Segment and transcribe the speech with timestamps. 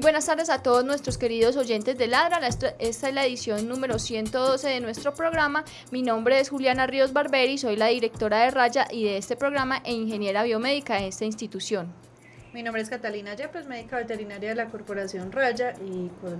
[0.00, 2.40] Buenas tardes a todos nuestros queridos oyentes de Ladra.
[2.46, 5.62] Esta es la edición número 112 de nuestro programa.
[5.90, 9.82] Mi nombre es Juliana Ríos Barberi, soy la directora de Raya y de este programa
[9.84, 11.92] e ingeniera biomédica de esta institución.
[12.52, 16.30] Mi nombre es Catalina Yepes, médica veterinaria de la Corporación Raya y, co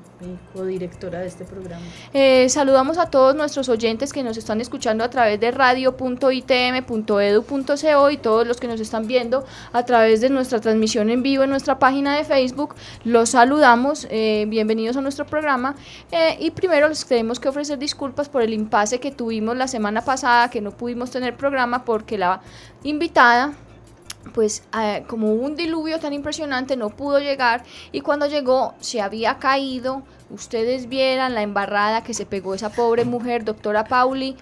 [0.53, 1.87] codirectora de este programa.
[2.13, 8.17] Eh, saludamos a todos nuestros oyentes que nos están escuchando a través de radio.itm.edu.co y
[8.17, 11.79] todos los que nos están viendo a través de nuestra transmisión en vivo en nuestra
[11.79, 12.75] página de Facebook.
[13.05, 15.77] Los saludamos, eh, bienvenidos a nuestro programa
[16.11, 20.05] eh, y primero les tenemos que ofrecer disculpas por el impasse que tuvimos la semana
[20.05, 22.41] pasada, que no pudimos tener programa porque la
[22.83, 23.55] invitada
[24.33, 27.65] pues eh, como un diluvio tan impresionante no pudo llegar.
[27.93, 33.05] Y cuando llegó se había caído, ustedes vieran la embarrada que se pegó esa pobre
[33.05, 34.37] mujer, doctora Pauli,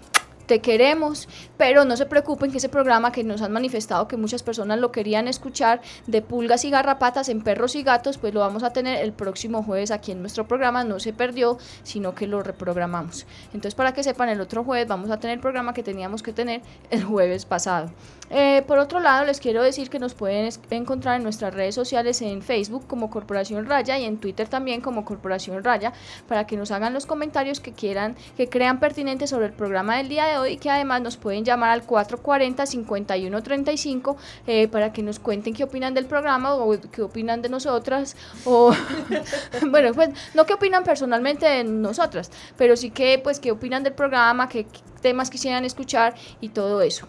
[0.47, 4.43] te queremos, pero no se preocupen que ese programa que nos han manifestado que muchas
[4.43, 8.63] personas lo querían escuchar de pulgas y garrapatas en perros y gatos, pues lo vamos
[8.63, 12.43] a tener el próximo jueves aquí en nuestro programa, no se perdió, sino que lo
[12.43, 13.27] reprogramamos.
[13.49, 16.33] Entonces para que sepan, el otro jueves vamos a tener el programa que teníamos que
[16.33, 17.91] tener el jueves pasado.
[18.31, 22.21] Eh, por otro lado, les quiero decir que nos pueden encontrar en nuestras redes sociales
[22.23, 25.93] en Facebook como Corporación Raya y en Twitter también como Corporación Raya
[26.29, 30.09] para que nos hagan los comentarios que quieran, que crean pertinentes sobre el programa del
[30.09, 35.19] día de hoy y que además nos pueden llamar al 440-5135 eh, para que nos
[35.19, 38.73] cuenten qué opinan del programa o qué opinan de nosotras o
[39.71, 43.95] bueno, pues no qué opinan personalmente de nosotras, pero sí que pues qué opinan del
[43.95, 44.69] programa, qué
[45.01, 47.09] temas quisieran escuchar y todo eso.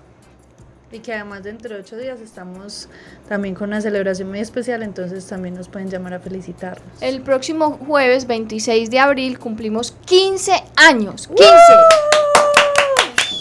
[0.91, 2.89] Y que además dentro de ocho días estamos
[3.27, 7.01] también con una celebración muy especial, entonces también nos pueden llamar a felicitarnos.
[7.01, 11.27] El próximo jueves 26 de abril cumplimos 15 años.
[11.27, 12.18] 15.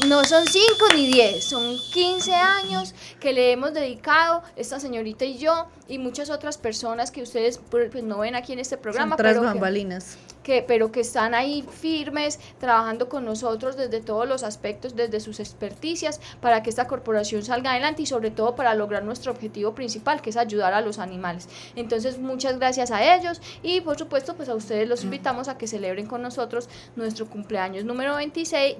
[0.06, 0.64] No son 5
[0.94, 6.31] ni 10, son 15 años que le hemos dedicado esta señorita y yo y muchas
[6.31, 9.16] otras personas que ustedes pues, no ven aquí en este programa.
[9.16, 10.16] Son tras pero bambalinas.
[10.16, 10.28] Que,
[10.66, 16.21] pero que están ahí firmes, trabajando con nosotros desde todos los aspectos, desde sus experticias,
[16.41, 20.31] para que esta corporación salga adelante y sobre todo para lograr nuestro objetivo principal, que
[20.31, 21.48] es ayudar a los animales.
[21.77, 25.66] Entonces, muchas gracias a ellos y por supuesto, pues a ustedes los invitamos a que
[25.66, 28.77] celebren con nosotros nuestro cumpleaños número 26,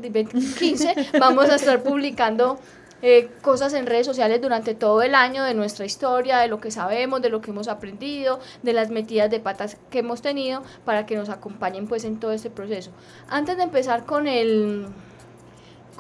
[0.59, 0.95] 15.
[1.21, 2.59] Vamos a estar publicando
[3.03, 6.71] eh, cosas en redes sociales durante todo el año de nuestra historia, de lo que
[6.71, 11.07] sabemos, de lo que hemos aprendido, de las metidas de patas que hemos tenido, para
[11.07, 12.91] que nos acompañen pues en todo este proceso.
[13.29, 14.89] Antes de empezar con el,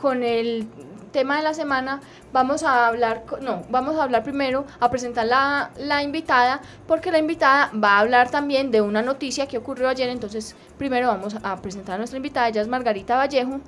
[0.01, 0.67] con el
[1.13, 2.01] tema de la semana,
[2.33, 7.19] vamos a hablar, no, vamos a hablar primero, a presentar la, la invitada, porque la
[7.19, 11.57] invitada va a hablar también de una noticia que ocurrió ayer, entonces primero vamos a
[11.63, 13.61] presentar a nuestra invitada, ella es Margarita Vallejo,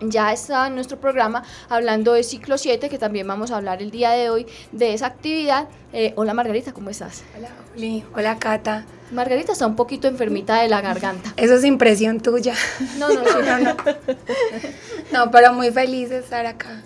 [0.00, 3.90] ya está en nuestro programa hablando de ciclo 7, que también vamos a hablar el
[3.90, 5.68] día de hoy de esa actividad.
[5.92, 7.24] Eh, hola Margarita, ¿cómo estás?
[7.36, 8.84] Hola Juli, hola Cata.
[9.12, 11.32] Margarita está un poquito enfermita de la garganta.
[11.36, 12.54] Eso es impresión tuya.
[12.98, 13.76] No, no, sí, no, no.
[15.12, 16.82] No, pero muy feliz de estar acá.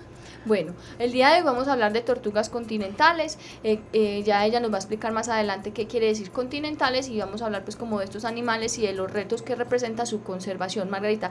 [0.47, 3.39] Bueno, el día de hoy vamos a hablar de tortugas continentales.
[3.63, 7.19] Eh, eh, ya ella nos va a explicar más adelante qué quiere decir continentales y
[7.19, 10.23] vamos a hablar pues como de estos animales y de los retos que representa su
[10.23, 10.89] conservación.
[10.89, 11.31] Margarita,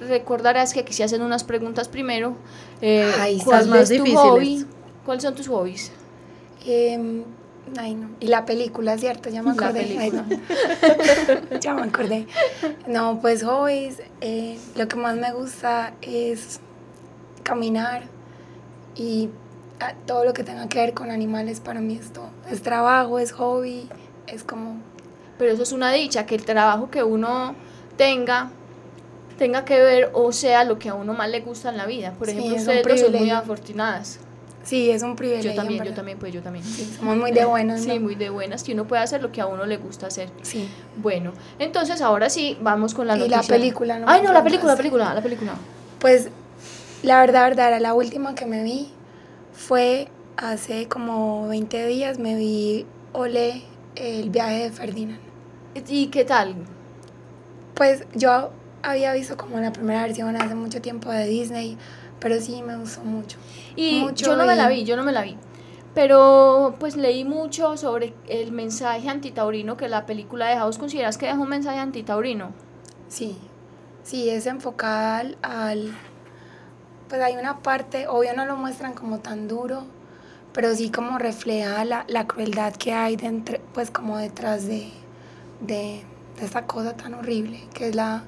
[0.00, 2.34] recordarás que aquí se hacen unas preguntas primero.
[2.80, 4.20] Eh, Ay, ¿Cuál estas más es tu difíciles.
[4.20, 4.66] hobby?
[5.04, 5.90] ¿Cuáles son tus hobbies?
[6.66, 7.22] Eh,
[7.78, 8.10] ay, no.
[8.20, 9.30] Y la película, ¿cierto?
[9.30, 9.96] Ya me La acordé.
[9.98, 10.24] Ay, no.
[11.60, 12.26] ya me acordé.
[12.86, 14.00] No, pues hobbies.
[14.20, 16.60] eh, lo que más me gusta es
[17.42, 18.02] caminar
[18.94, 19.30] y
[19.80, 22.30] ah, todo lo que tenga que ver con animales para mí es todo.
[22.50, 23.88] Es trabajo, es hobby,
[24.26, 24.76] es como...
[25.38, 27.54] Pero eso es una dicha, que el trabajo que uno
[27.96, 28.50] tenga
[29.38, 32.12] tenga que ver o sea lo que a uno más le gusta en la vida.
[32.12, 34.18] Por Sí, ejemplo, un ustedes dos son muy afortunadas.
[34.64, 35.52] Sí, es un privilegio.
[35.52, 36.62] Yo también, yo también, pues yo también.
[36.64, 39.46] Somos muy de buenas, Sí, muy de buenas, que uno puede hacer lo que a
[39.46, 40.28] uno le gusta hacer.
[40.42, 40.68] Sí.
[40.96, 43.54] Bueno, entonces ahora sí, vamos con la Y la noticia.
[43.56, 44.06] película, ¿no?
[44.06, 45.54] Ay, no, la película, la película, la película.
[46.00, 46.28] Pues
[47.02, 48.90] la verdad, verdad, era la última que me vi
[49.54, 53.62] fue hace como 20 días, me vi Ole,
[53.94, 55.20] el viaje de Ferdinand.
[55.88, 56.56] ¿Y qué tal?
[57.74, 58.50] Pues yo
[58.82, 61.76] había visto como la primera versión hace mucho tiempo de Disney,
[62.20, 63.38] pero sí me gustó mucho.
[63.76, 65.36] Y Mucho yo no me la vi, yo no me la vi.
[65.94, 70.64] pero pues leí mucho sobre el mensaje antitaurino que la película deja.
[70.64, 72.52] ¿Vos consideras que deja un mensaje antitaurino?
[73.08, 73.36] Sí,
[74.02, 75.92] sí, es enfocada al, al-
[77.08, 79.84] Pues hay una parte, obvio no lo muestran como tan duro,
[80.52, 84.90] pero sí como refleja la, la crueldad que hay dentro, pues como detrás de,
[85.60, 86.02] de,
[86.38, 88.24] de esta cosa tan horrible que es la,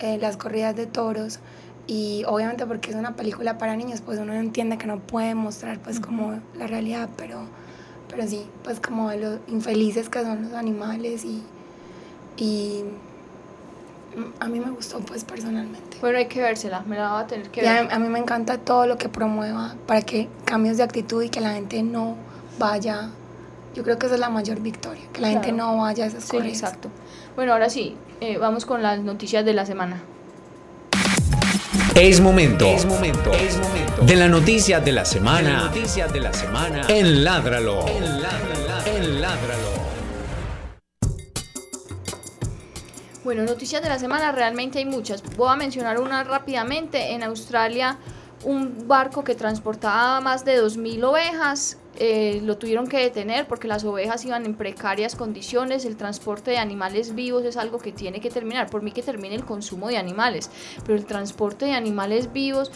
[0.00, 1.38] eh, las corridas de toros.
[1.88, 5.78] Y obviamente porque es una película para niños, pues uno entiende que no puede mostrar
[5.78, 7.40] pues como la realidad, pero,
[8.08, 11.42] pero sí, pues como de lo infelices que son los animales y,
[12.36, 12.82] y
[14.40, 15.98] a mí me gustó pues personalmente.
[16.00, 17.88] Bueno, hay que vérsela, me la voy a tener que Y ver.
[17.92, 21.40] a mí me encanta todo lo que promueva para que cambios de actitud y que
[21.40, 22.16] la gente no
[22.58, 23.10] vaya.
[23.74, 25.72] Yo creo que esa es la mayor victoria, que la gente Claro.
[25.74, 26.62] no vaya a esas Sí, corridas.
[26.62, 26.88] exacto.
[27.36, 30.02] Bueno, ahora sí, eh, vamos con las noticias de la semana.
[31.94, 32.66] Es momento.
[32.66, 33.32] Es momento.
[33.32, 34.02] Es momento.
[34.02, 35.64] De la noticia de la semana.
[35.66, 36.82] noticias de la semana.
[36.88, 37.86] En Ládralo.
[37.88, 38.86] En Ládralo.
[38.86, 39.86] En Ládralo.
[43.24, 45.22] Bueno, noticias de la semana, realmente hay muchas.
[45.36, 47.12] Voy a mencionar una rápidamente.
[47.12, 47.98] En Australia,
[48.44, 53.84] un barco que transportaba más de 2.000 ovejas, eh, lo tuvieron que detener porque las
[53.84, 55.84] ovejas iban en precarias condiciones.
[55.84, 58.70] El transporte de animales vivos es algo que tiene que terminar.
[58.70, 60.50] Por mí que termine el consumo de animales,
[60.84, 62.70] pero el transporte de animales vivos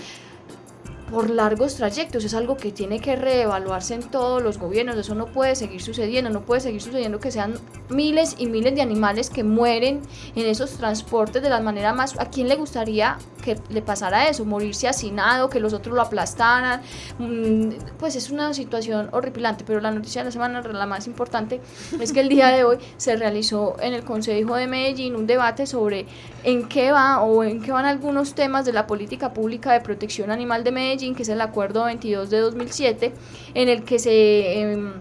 [1.10, 4.96] por largos trayectos es algo que tiene que reevaluarse en todos los gobiernos.
[4.96, 7.54] Eso no puede seguir sucediendo, no puede seguir sucediendo que sean
[7.88, 10.02] miles y miles de animales que mueren
[10.36, 12.18] en esos transportes de la manera más...
[12.18, 14.44] ¿A quién le gustaría que le pasara eso?
[14.44, 16.82] Morirse hacinado, que los otros lo aplastaran.
[17.18, 21.60] Mm, Pues es una situación horripilante, pero la noticia de la semana, la más importante,
[22.00, 25.66] es que el día de hoy se realizó en el Consejo de Medellín un debate
[25.66, 26.06] sobre
[26.44, 30.30] en qué va o en qué van algunos temas de la política pública de protección
[30.30, 33.12] animal de Medellín, que es el Acuerdo 22 de 2007,
[33.54, 34.92] en el que se em,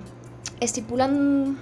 [0.60, 1.58] estipulan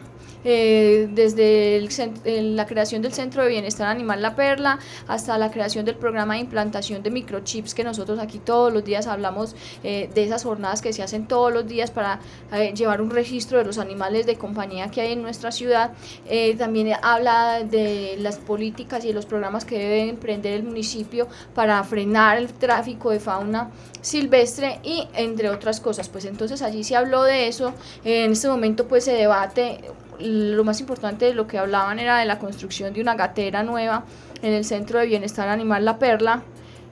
[0.49, 1.89] eh, desde el
[2.23, 6.35] eh, la creación del Centro de Bienestar Animal La Perla hasta la creación del programa
[6.35, 10.81] de implantación de microchips que nosotros aquí todos los días hablamos eh, de esas jornadas
[10.81, 12.19] que se hacen todos los días para
[12.53, 15.91] eh, llevar un registro de los animales de compañía que hay en nuestra ciudad.
[16.27, 21.27] Eh, también habla de las políticas y de los programas que debe emprender el municipio
[21.53, 23.69] para frenar el tráfico de fauna
[24.01, 26.07] silvestre y entre otras cosas.
[26.09, 27.73] Pues entonces allí se habló de eso.
[28.03, 29.81] En este momento pues se debate
[30.19, 34.05] lo más importante de lo que hablaban era de la construcción de una gatera nueva
[34.41, 36.43] en el Centro de Bienestar Animal La Perla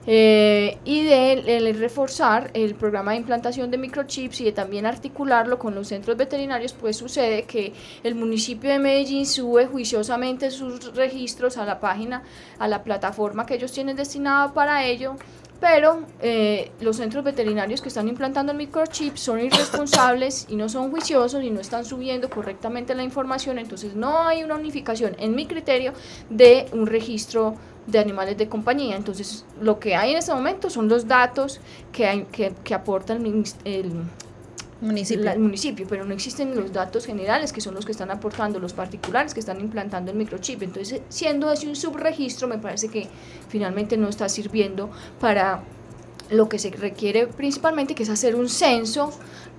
[0.08, 5.74] eh, y de reforzar el programa de implantación de microchips y de también articularlo con
[5.74, 7.72] los centros veterinarios, pues sucede que
[8.04, 12.22] el municipio de Medellín sube juiciosamente sus registros a la página,
[12.60, 15.16] a la plataforma que ellos tienen destinada para ello,
[15.60, 20.90] pero eh, los centros veterinarios que están implantando el microchip son irresponsables y no son
[20.90, 25.46] juiciosos y no están subiendo correctamente la información, entonces no hay una unificación, en mi
[25.46, 25.92] criterio,
[26.30, 27.54] de un registro
[27.86, 28.96] de animales de compañía.
[28.96, 31.60] Entonces, lo que hay en este momento son los datos
[31.92, 33.92] que, hay, que, que aporta el, el,
[34.80, 35.38] Municipio.
[35.38, 39.32] municipio, pero no existen los datos generales que son los que están aportando los particulares
[39.32, 40.62] que están implantando el microchip.
[40.62, 43.08] Entonces, siendo ese un subregistro, me parece que
[43.48, 45.62] finalmente no está sirviendo para
[46.30, 49.12] lo que se requiere principalmente, que es hacer un censo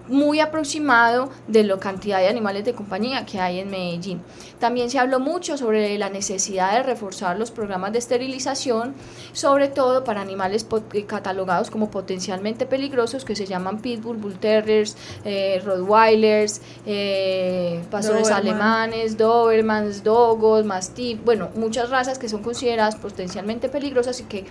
[0.08, 4.22] muy aproximado de la cantidad de animales de compañía que hay en Medellín.
[4.60, 8.96] También se habló mucho sobre la necesidad de reforzar los programas de esterilización,
[9.34, 14.98] sobre todo para animales eh, catalogados como potencialmente peligrosos, que se llaman pitbull, bull terriers,
[15.26, 18.48] eh, rottweilers, eh, pastores Doberman.
[18.48, 24.46] alemanes, dobermans, dogos, mastiff, bueno, muchas razas que son consideradas potencialmente peligrosas y que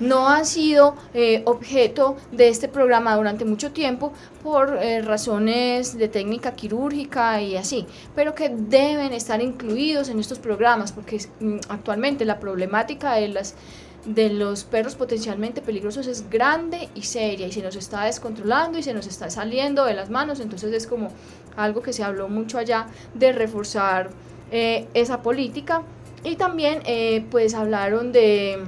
[0.00, 4.12] no han sido eh, objeto de este programa durante mucho tiempo
[4.42, 10.38] por eh, razones de técnica quirúrgica y así, pero que deben estar incluidos en estos
[10.38, 13.54] programas porque mm, actualmente la problemática de las
[14.04, 18.82] de los perros potencialmente peligrosos es grande y seria y se nos está descontrolando y
[18.82, 21.08] se nos está saliendo de las manos, entonces es como
[21.56, 24.10] algo que se habló mucho allá de reforzar
[24.50, 25.82] eh, esa política.
[26.22, 28.58] Y también eh, pues hablaron de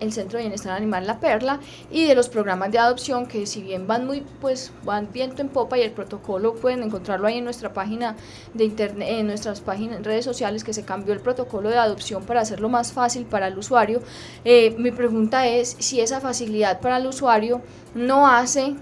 [0.00, 1.60] el Centro de Bienestar Animal La Perla
[1.90, 5.48] y de los programas de adopción que si bien van muy pues van viento en
[5.48, 8.16] popa y el protocolo pueden encontrarlo ahí en nuestra página
[8.54, 12.40] de internet en nuestras páginas redes sociales que se cambió el protocolo de adopción para
[12.40, 14.02] hacerlo más fácil para el usuario.
[14.44, 17.62] Eh, mi pregunta es si esa facilidad para el usuario
[17.94, 18.74] no hace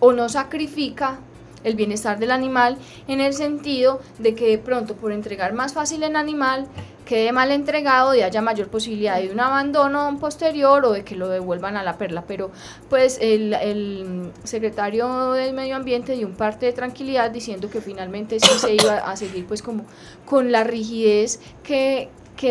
[0.00, 1.20] o no sacrifica
[1.64, 6.02] el bienestar del animal en el sentido de que de pronto por entregar más fácil
[6.02, 6.66] el animal
[7.10, 11.28] quede mal entregado, y haya mayor posibilidad de un abandono posterior o de que lo
[11.28, 12.22] devuelvan a la perla.
[12.24, 12.52] Pero
[12.88, 18.56] pues el, secretario del Medio Ambiente dio un parte de tranquilidad diciendo que finalmente sí
[18.60, 19.86] se iba a seguir pues como
[20.24, 22.10] con la rigidez que,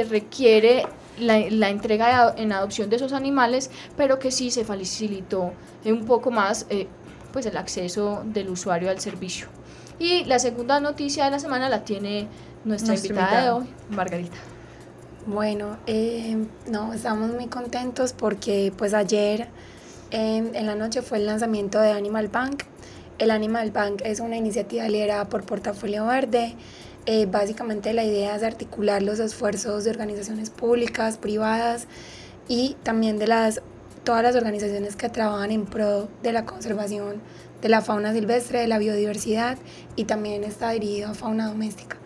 [0.10, 0.84] requiere
[1.20, 5.54] la, la, entrega en adopción de esos animales, pero que sí se facilitó
[5.86, 6.88] un poco más eh,
[7.32, 9.48] pues el acceso del usuario al servicio.
[10.00, 12.28] Y la segunda noticia de la semana la tiene
[12.66, 14.38] nuestra, invitada, de hoy, Margarita.
[15.25, 16.38] Bueno, eh,
[16.68, 19.48] no, estamos muy contentos porque pues ayer
[20.12, 22.63] en, en la noche fue el lanzamiento de Animal Bank.
[23.20, 26.56] El Animal Bank es una iniciativa liderada por Portafolio Verde.
[27.06, 31.88] Eh, básicamente la idea es articular los esfuerzos de organizaciones públicas, privadas
[32.48, 33.62] y también de las,
[34.04, 37.22] todas las organizaciones que trabajan en pro de la conservación
[37.62, 39.58] de la fauna silvestre, de la biodiversidad
[39.96, 41.99] y también está dirigido a fauna doméstica.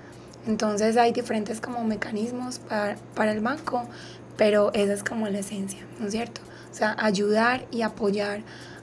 [0.46, 3.88] Entonces hay diferentes como mecanismos para, para el banco,
[4.38, 6.42] pero esa es como la esencia, ¿no es cierto?
[6.72, 8.42] O sea, ayudar y apoyar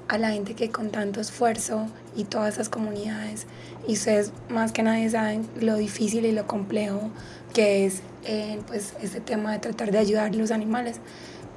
[0.08, 1.86] a la gente que con tanto esfuerzo
[2.16, 3.46] y todas esas comunidades,
[3.86, 7.10] y ustedes más que nadie saben lo difícil y lo complejo
[7.52, 10.96] que es eh, pues este tema de tratar de ayudar a los animales.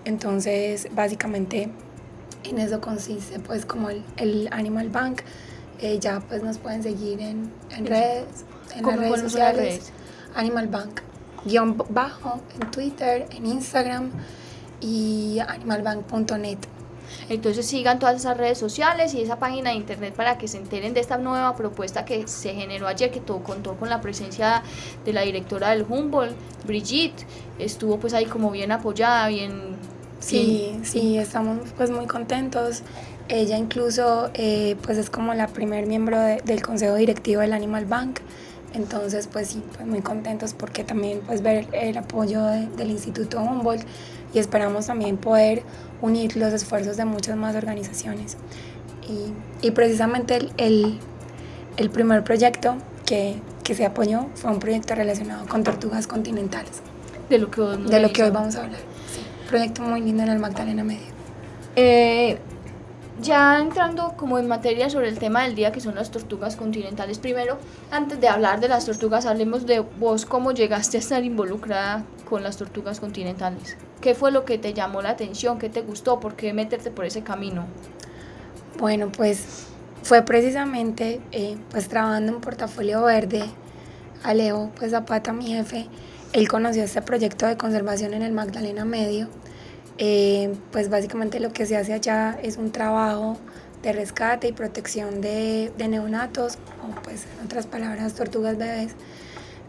[0.05, 1.69] Entonces, básicamente
[2.43, 5.21] en eso consiste pues como el, el Animal Bank.
[5.79, 9.91] Eh, ya pues nos pueden seguir en, en redes, en las redes sociales.
[10.35, 11.01] Animal Bank,
[11.45, 14.11] guion bajo, en Twitter, en Instagram
[14.81, 16.57] y animalbank.net.
[17.29, 20.93] Entonces sigan todas esas redes sociales y esa página de internet para que se enteren
[20.93, 24.63] de esta nueva propuesta que se generó ayer, que todo contó con la presencia
[25.05, 27.25] de la directora del Humboldt, Brigitte,
[27.59, 29.77] estuvo pues ahí como bien apoyada, bien
[30.23, 32.81] Sí, sí, estamos pues muy contentos.
[33.27, 34.31] Ella incluso
[34.81, 38.21] pues es como la primer miembro del consejo directivo del Animal Bank.
[38.73, 43.83] Entonces pues sí, pues muy contentos porque también pues ver el apoyo del Instituto Humboldt
[44.33, 45.63] y esperamos también poder
[46.01, 48.37] unir los esfuerzos de muchas más organizaciones.
[49.07, 50.99] Y, y precisamente el, el,
[51.77, 56.81] el, primer proyecto que, que, se apoyó fue un proyecto relacionado con tortugas continentales.
[57.29, 58.79] De lo que, de lo que hoy vamos a hablar
[59.53, 61.13] proyecto muy lindo en el Magdalena Medio.
[61.75, 62.39] Eh,
[63.21, 67.19] ya entrando como en materia sobre el tema del día que son las tortugas continentales,
[67.19, 67.57] primero,
[67.91, 72.43] antes de hablar de las tortugas, hablemos de vos cómo llegaste a estar involucrada con
[72.43, 73.77] las tortugas continentales.
[74.01, 75.59] ¿Qué fue lo que te llamó la atención?
[75.59, 76.19] ¿Qué te gustó?
[76.19, 77.65] ¿Por qué meterte por ese camino?
[78.79, 79.67] Bueno, pues
[80.01, 83.43] fue precisamente eh, pues trabajando en Portafolio Verde,
[84.23, 85.87] Alejo pues Zapata, mi jefe,
[86.33, 89.29] él conoció este proyecto de conservación en el Magdalena Medio
[89.97, 93.37] eh, pues básicamente lo que se hace allá es un trabajo
[93.83, 98.93] de rescate y protección de, de, neonatos, o pues en otras palabras, tortugas bebés,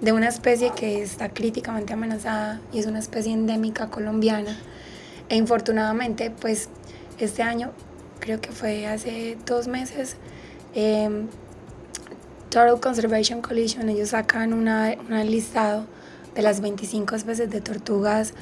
[0.01, 4.57] de una especie que está críticamente amenazada y es una especie endémica colombiana.
[5.29, 6.69] E infortunadamente, pues
[7.19, 7.73] este año,
[8.21, 10.17] creo que fue hace dos meses,
[10.75, 11.27] eh,
[12.51, 15.87] Turtle Conservation Coalition, ellos sacan una, un listado
[16.37, 18.33] de las 25 especies de tortugas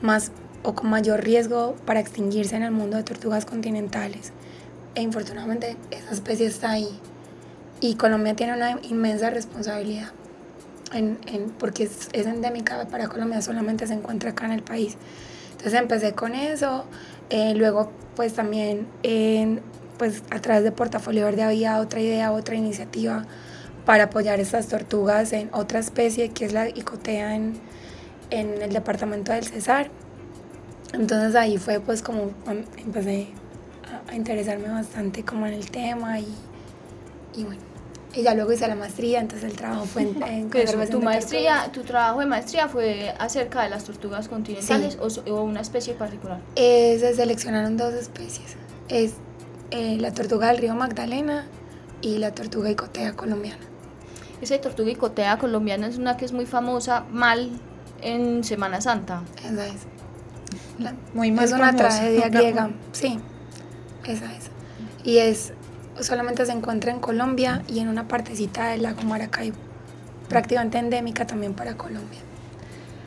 [0.00, 4.32] más o con mayor riesgo para extinguirse en el mundo de tortugas continentales.
[4.94, 6.88] E infortunadamente esa especie está ahí.
[7.80, 10.10] Y Colombia tiene una inmensa responsabilidad
[10.92, 14.96] en, en, porque es, es, endémica para Colombia, solamente se encuentra acá en el país.
[15.52, 16.84] Entonces empecé con eso,
[17.30, 19.62] eh, luego pues también en,
[19.98, 23.24] pues a través de Portafolio Verde había otra idea, otra iniciativa
[23.86, 27.54] para apoyar estas tortugas en otra especie que es la icotea en,
[28.30, 29.90] en el departamento del Cesar.
[30.92, 32.30] Entonces ahí fue pues como
[32.76, 33.28] empecé
[34.08, 36.26] a, interesarme bastante como en el tema y,
[37.34, 37.60] y bueno.
[38.14, 40.22] Y ya luego hice la maestría, entonces el trabajo fue en,
[40.54, 45.42] en tu maestría, tu trabajo de maestría fue acerca de las tortugas continentales o, o,
[45.42, 46.40] una especie particular.
[46.56, 48.56] Eh, se seleccionaron dos especies.
[48.88, 49.14] Es
[49.70, 51.46] eh, la tortuga del río Magdalena
[52.02, 53.62] y la tortuga icotea colombiana.
[54.42, 57.48] Esa tortuga icotea colombiana es una que es muy famosa, mal
[58.02, 59.22] en Semana Santa.
[59.38, 59.86] Esa es
[61.14, 63.18] muy mal Es una tragedia griega, sí,
[64.04, 64.50] esa es.
[65.04, 65.52] Y es,
[66.00, 69.56] solamente se encuentra en Colombia y en una partecita del lago Maracaibo,
[70.28, 72.20] prácticamente endémica también para Colombia.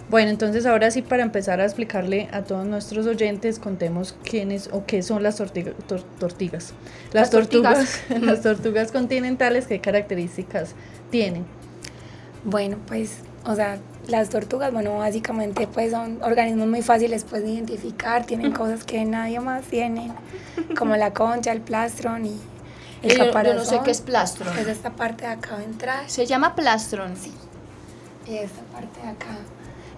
[0.08, 4.86] Bueno, entonces ahora sí para empezar a explicarle a todos nuestros oyentes, contemos quiénes o
[4.86, 6.74] qué son las tortigas.
[7.12, 10.76] Las, tortugas, las tortugas continentales, qué características
[11.10, 11.46] tienen.
[12.44, 17.52] Bueno, pues, o sea, las tortugas, bueno, básicamente pues son organismos muy fáciles pues de
[17.52, 20.12] identificar, tienen cosas que nadie más tiene,
[20.78, 22.40] como la concha, el plastron y
[23.02, 23.58] el caparazón.
[23.58, 24.58] Yo no sé qué es plastron.
[24.58, 26.10] Es esta parte de acá entrar.
[26.10, 27.16] ¿Se llama plastron?
[27.18, 27.34] Sí.
[28.28, 29.38] Y esta parte de acá.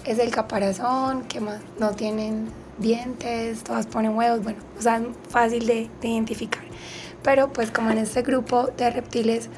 [0.06, 5.66] es el caparazón, que más no tienen dientes, todas ponen huevos, bueno, o sea, fácil
[5.66, 6.64] de, de identificar.
[7.24, 9.50] Pero pues como en este grupo de reptiles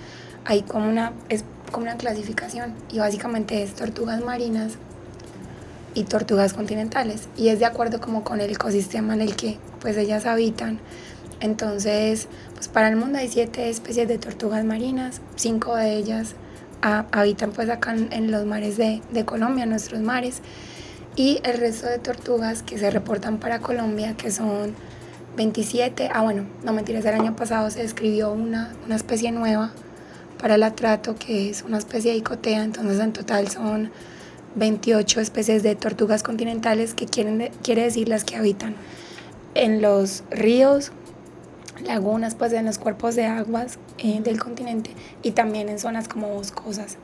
[0.46, 4.74] hay como una, es como una clasificación y básicamente es tortugas marinas
[5.94, 9.98] y tortugas continentales y es de acuerdo como con el ecosistema en el que pues
[9.98, 10.80] ellas habitan.
[11.42, 16.36] Entonces, pues para el mundo hay siete especies de tortugas marinas, cinco de ellas
[16.82, 20.42] habitan pues acá en, los mares de, de, Colombia, nuestros mares,
[21.16, 24.74] y el resto de tortugas que se reportan para Colombia, que son
[25.36, 29.72] 27, ah bueno, no mentiras, el año pasado se describió una, una especie nueva
[30.40, 33.92] para el atrato, que es una especie de icotea, entonces en total son
[34.56, 38.76] 28 especies de tortugas continentales, que quieren, quiere decir las que habitan
[39.56, 40.92] en los ríos,
[41.84, 44.92] lagunas, pues en los cuerpos de aguas eh, del continente
[45.24, 46.98] y también en zonas como boscosas.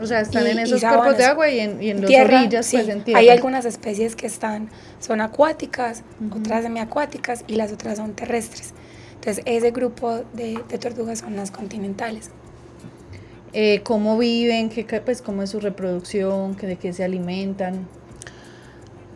[0.00, 2.88] O sea, están en esos cuerpos de agua y en, y en las orillas, pues
[2.88, 3.20] en tierra.
[3.20, 4.68] Hay algunas especies que están,
[5.00, 8.74] son acuáticas, otras semiacuáticas y las otras son terrestres.
[9.26, 12.30] Entonces, ese grupo de, de tortugas son las continentales.
[13.52, 14.68] Eh, ¿Cómo viven?
[14.68, 16.54] Qué, pues, ¿Cómo es su reproducción?
[16.54, 17.88] ¿De qué se alimentan?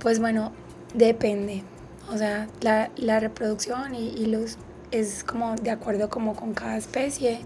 [0.01, 0.51] Pues bueno,
[0.95, 1.63] depende.
[2.13, 4.59] O sea, la, la reproducción y, y, los
[4.91, 7.39] es como de acuerdo como con cada especie.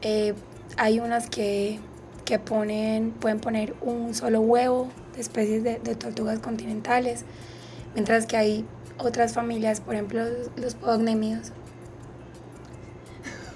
[0.00, 0.32] Eh,
[0.78, 1.80] hay unas que,
[2.24, 7.26] que, ponen, pueden poner un solo huevo de especies de, de, tortugas continentales,
[7.92, 8.64] mientras que hay
[8.96, 11.52] otras familias, por ejemplo los, los podognemios.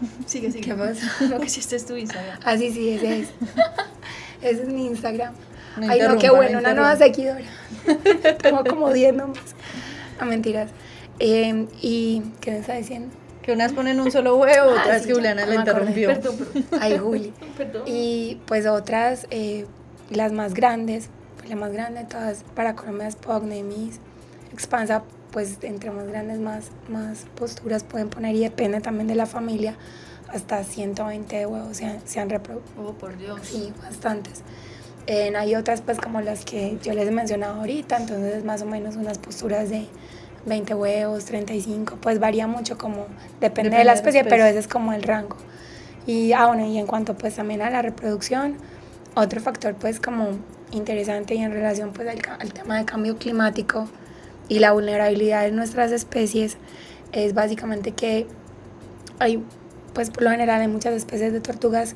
[0.27, 0.65] Sigue, sigue.
[0.65, 1.11] ¿Qué pasa?
[1.31, 2.39] No, que si este es tu Instagram.
[2.45, 3.29] Ah, sí, sí, ese es.
[4.43, 5.35] ese es mi Instagram.
[5.89, 7.45] Ay, no, qué bueno, una nueva seguidora.
[8.41, 9.45] Tengo como 10 nombres.
[10.21, 10.71] No, mentiras.
[11.19, 13.15] Eh, ¿Y qué me está diciendo?
[13.43, 16.09] Que unas ponen un solo huevo, ah, otras sí, que Juliana la interrumpió.
[16.09, 16.81] Perdón, perdón.
[16.81, 17.33] Ay, Juli.
[17.57, 17.83] Perdón.
[17.87, 19.67] Y pues otras, eh,
[20.11, 24.01] las más grandes, pues la más grande de todas para Colombia es Pognemis.
[24.53, 25.03] Expansa,
[25.35, 29.75] pues entre más grandes, más, más posturas pueden poner y depende también de la familia.
[30.29, 32.89] Hasta 120 huevos se han, se han reproducido.
[32.89, 33.41] Oh, por Dios.
[33.43, 34.43] Sí, bastantes.
[35.09, 38.67] Eh, hay otras pues como las que yo les he mencionado ahorita, entonces más o
[38.67, 39.89] menos unas posturas de
[40.47, 44.47] 20 huevos, 35, pues varía mucho como, depende, depende de la especie, de la pero
[44.47, 45.37] ese es como el rango.
[46.07, 48.57] Y, ah, bueno, y en cuanto pues también a la reproducción,
[49.17, 50.29] otro factor pues como
[50.71, 53.89] interesante y en relación pues al, al tema de cambio climático
[54.49, 56.57] y la vulnerabilidad de nuestras especies
[57.13, 58.27] es básicamente que
[59.19, 59.43] hay,
[59.93, 61.95] pues por lo general hay muchas especies de tortugas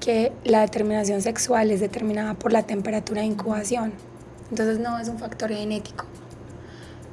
[0.00, 3.92] que la determinación sexual es determinada por la temperatura de incubación.
[4.50, 6.06] Entonces no es un factor genético.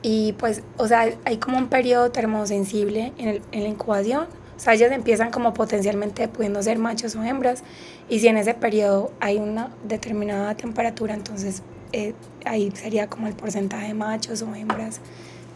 [0.01, 4.27] Y pues, o sea, hay como un periodo termosensible en, el, en la incubación.
[4.55, 7.63] O sea, ellas empiezan como potencialmente pudiendo ser machos o hembras.
[8.07, 12.13] Y si en ese periodo hay una determinada temperatura, entonces eh,
[12.45, 14.99] ahí sería como el porcentaje de machos o hembras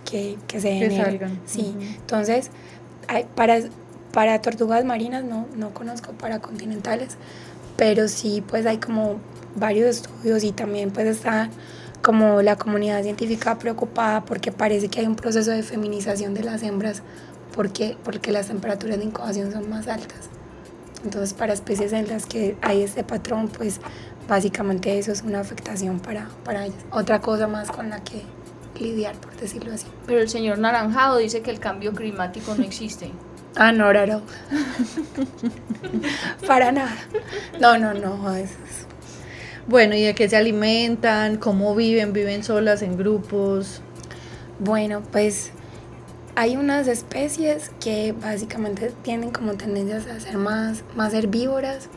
[0.10, 1.40] que, que se salgan.
[1.46, 1.96] Sí, uh -huh.
[1.98, 2.52] entonces,
[3.08, 3.60] hay, para,
[4.12, 7.18] para tortugas marinas no, no conozco para continentales,
[7.78, 9.20] pero sí pues hay como
[9.56, 11.50] varios estudios y también pues está
[12.02, 16.64] como la comunidad científica preocupada porque parece que hay un proceso de feminización de las
[16.64, 17.02] hembras
[17.56, 20.30] porque, porque las temperaturas de incubación son más altas.
[21.04, 23.80] Entonces para especies en las que hay este patrón pues
[24.30, 26.78] básicamente eso es una afectación para, para ellas.
[26.92, 28.22] Otra cosa más con la que
[28.80, 29.88] lidiar, por decirlo así.
[30.06, 33.12] Pero el señor Naranjado dice que el cambio climático no existe.
[33.56, 34.22] Ah, no, no, no.
[36.48, 36.96] Para nada.
[37.60, 38.36] No, no, no.
[38.36, 38.52] Es...
[39.68, 41.38] Bueno, ¿y de qué se alimentan?
[41.38, 42.14] ¿Cómo viven?
[42.14, 43.82] ¿Viven solas en grupos?
[44.60, 45.52] Bueno, pues
[46.36, 51.90] hay unas especies que básicamente tienen como tendencias a ser más, más herbívoras.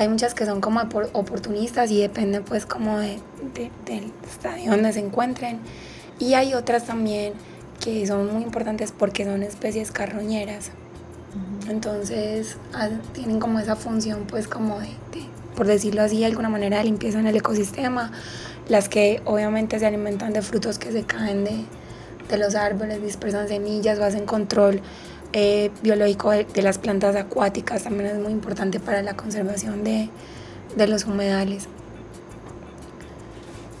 [0.00, 0.80] Hay muchas que son como
[1.12, 3.18] oportunistas y dependen pues como de,
[3.54, 5.58] de, del estadio donde se encuentren.
[6.18, 7.34] Y hay otras también
[7.84, 10.70] que son muy importantes porque son especies carroñeras.
[11.34, 11.70] Uh -huh.
[11.70, 12.56] Entonces
[13.12, 16.84] tienen como esa función pues como de, de, por decirlo así, de alguna manera de
[16.84, 18.10] limpieza en el ecosistema.
[18.70, 21.66] Las que obviamente se alimentan de frutos que se caen de,
[22.30, 24.80] de los árboles, dispersan semillas o hacen control
[25.32, 30.08] eh, biológico de, de, las plantas acuáticas, también es muy importante para la conservación de,
[30.76, 31.68] de los humedales.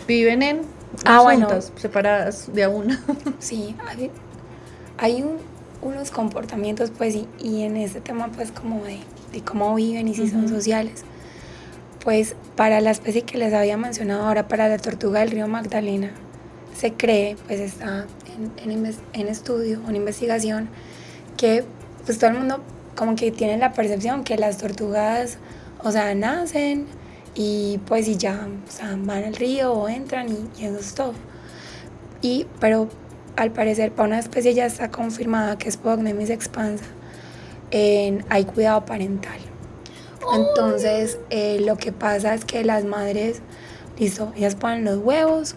[0.06, 0.62] Viven en
[1.04, 3.02] ah, bueno, separadas de a una.
[3.38, 4.10] sí, hay,
[4.98, 5.38] hay un,
[5.82, 9.00] unos comportamientos, pues, y, y, en este tema, pues, como de,
[9.32, 10.32] de cómo viven y si uh -huh.
[10.32, 11.04] son sociales.
[12.04, 16.12] Pues, para la especie que les había mencionado ahora, para la tortuga del río Magdalena,
[16.76, 18.06] se cree, pues, está
[18.64, 20.68] en, en, en estudio, en investigación,
[21.40, 21.64] que,
[22.04, 22.62] pues, todo el mundo
[22.94, 25.38] como que tiene la percepción que las tortugas,
[25.82, 26.86] o sea, nacen
[27.34, 30.94] y pues y ya o sea, van al río o entran y, y eso es
[30.94, 31.14] todo.
[32.20, 32.88] Y, pero
[33.36, 36.84] al parecer para una especie ya está confirmada que es Pognemis expansa,
[37.70, 39.38] en, hay cuidado parental.
[40.34, 43.40] Entonces eh, lo que pasa es que las madres,
[43.98, 45.54] listo, ellas ponen los huevos,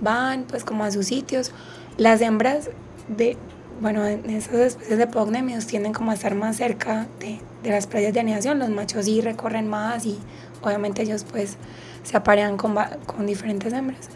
[0.00, 1.52] van pues como a sus sitios.
[1.96, 2.70] Las hembras
[3.06, 3.36] de,
[3.82, 7.88] bueno, en esas especies de Pognemios tienden como a estar más cerca de, de las
[7.88, 10.18] playas de anidación, los machos sí recorren más y
[10.62, 11.56] obviamente ellos pues
[12.04, 14.08] se aparean con, con diferentes hembras.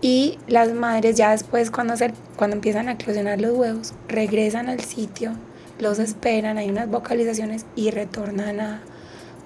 [0.00, 4.80] Y las madres ya después cuando, se, cuando empiezan a eclosionar los huevos, regresan al
[4.80, 5.32] sitio,
[5.78, 8.82] los esperan, hay unas vocalizaciones y retornan a,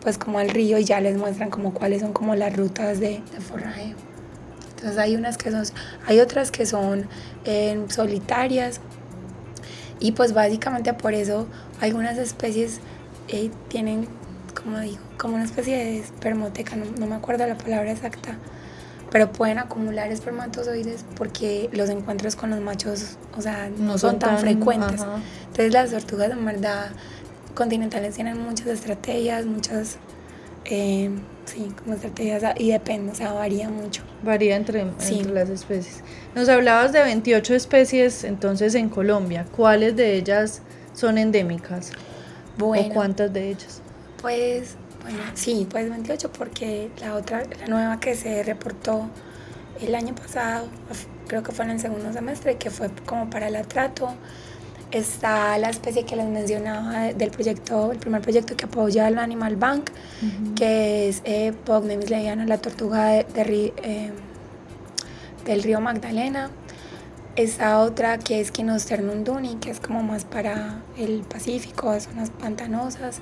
[0.01, 3.23] pues como al río y ya les muestran como cuáles son como las rutas de,
[3.33, 3.97] de forrajeo.
[4.71, 5.65] Entonces hay unas que son,
[6.07, 7.07] hay otras que son
[7.45, 8.81] eh, solitarias
[10.01, 11.47] y pues básicamente por eso
[11.81, 12.81] algunas especies
[13.29, 14.09] eh, tienen,
[14.61, 18.37] como digo, como una especie de espermoteca, no, no me acuerdo la palabra exacta,
[19.11, 24.39] pero pueden acumular espermatozoides porque los encuentros con los machos, o sea, no, son, tan,
[24.39, 25.01] frecuentes.
[25.01, 25.19] ajá.
[25.49, 26.91] Entonces las tortugas en verdad
[27.55, 29.99] continentales tienen muchas estrategias, muchas,
[30.67, 31.11] eh,
[31.47, 34.03] sí, como estrategias y depende, o sea, varía mucho.
[34.23, 35.19] Varía entre, Sí.
[35.21, 36.03] entre las especies.
[36.35, 39.47] Nos hablabas de 28 especies entonces en Colombia.
[39.57, 40.63] ¿Cuáles de ellas
[40.95, 41.93] son endémicas?
[42.59, 43.81] Bueno, ¿O cuántas de ellas?
[44.21, 49.09] Pues, bueno, sí, pues 28 porque la otra, la nueva que se reportó
[49.81, 50.69] el año pasado,
[51.27, 54.11] creo que fue en el segundo semestre, que fue como para el atrato,
[54.91, 59.19] está la especie que les mencionaba de- del proyecto, el primer proyecto que apoya el
[59.19, 59.91] Animal Bank,
[60.57, 64.11] que es eh, Pognemis leviana, la tortuga de, de ri- eh,
[65.45, 66.51] del río Magdalena.
[67.37, 73.21] Esa otra que es Quinosternum duni, que es como más para el Pacífico, zonas pantanosas.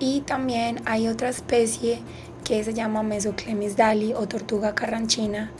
[0.00, 2.00] Y también hay otra especie
[2.44, 5.50] que se llama Mesoclemis dali o tortuga carranchina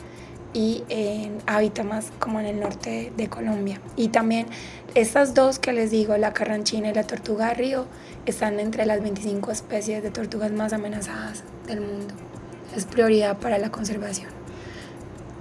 [0.59, 3.81] y eh, habita más como en el norte de Colombia.
[3.95, 4.49] Y también
[4.97, 7.87] estas dos que les digo, la carranchina y la tortuga de río,
[8.27, 12.13] están entre las 25 especies de tortugas más amenazadas del mundo.
[12.77, 14.31] Es prioridad para la conservación.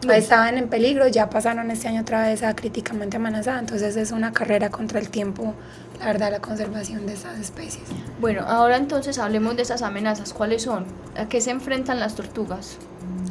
[0.08, 4.32] Estaban en peligro, ya pasaron este año otra vez a críticamente amenazada, entonces es una
[4.34, 5.56] carrera contra el tiempo,
[6.00, 7.86] la verdad, la conservación de estas especies.
[8.22, 10.32] Bueno, ahora entonces hablemos de esas amenazas.
[10.32, 10.86] ¿Cuáles son?
[11.18, 12.78] ¿A qué se enfrentan las tortugas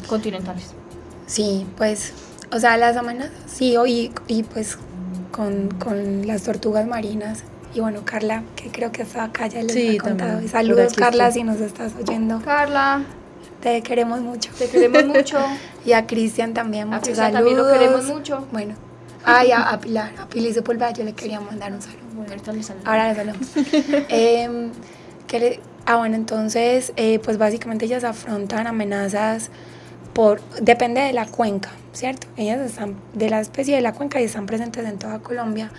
[0.09, 0.75] continentales?
[1.27, 2.13] Sí, pues,
[2.53, 4.79] o sea, las amenazas, sí, o- y, y pues
[5.33, 7.43] con, con las tortugas marinas.
[7.75, 10.41] Y bueno, Carla, que creo que estaba acá, ya les Sí, ha contado.
[10.41, 11.41] Y Saludos, Carla, estoy.
[11.43, 12.41] si nos estás oyendo.
[12.43, 13.03] Carla,
[13.61, 14.51] Te queremos mucho.
[14.57, 15.39] te queremos mucho.
[15.85, 17.57] Y a Cristian también, A muchos Cristian saludos.
[17.57, 18.47] también lo queremos mucho.
[18.53, 18.75] Bueno,
[19.25, 22.01] ay, a, a Pilar, a Pili Sepúlveda, yo le quería mandar un saludo.
[22.15, 22.85] Bueno, ahorita les saludo.
[22.87, 23.49] Ahora les hablamos.
[24.09, 24.71] Em,
[25.27, 29.51] ¿qué le- ah, bueno, entonces, eh, pues básicamente ellas afrontan amenazas
[30.17, 32.27] por, depende de la cuenca, ¿cierto?
[32.39, 35.71] Ellas están de la especie de la cuenca y están presentes en toda Colombia,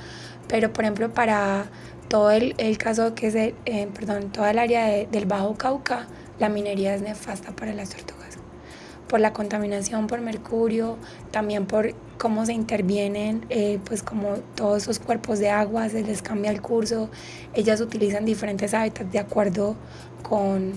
[0.48, 1.66] pero por ejemplo para
[2.08, 5.56] todo el, el caso que es, de, eh, perdón, toda el área de- del Bajo
[5.56, 6.06] Cauca,
[6.38, 8.38] la minería es nefasta para las tortugas
[9.08, 10.98] por la contaminación por mercurio,
[11.32, 16.22] también por cómo se intervienen, eh, pues como todos esos cuerpos de agua, se les
[16.22, 17.10] cambia el curso,
[17.54, 19.78] ellas utilizan diferentes hábitats de acuerdo
[20.24, 20.74] con,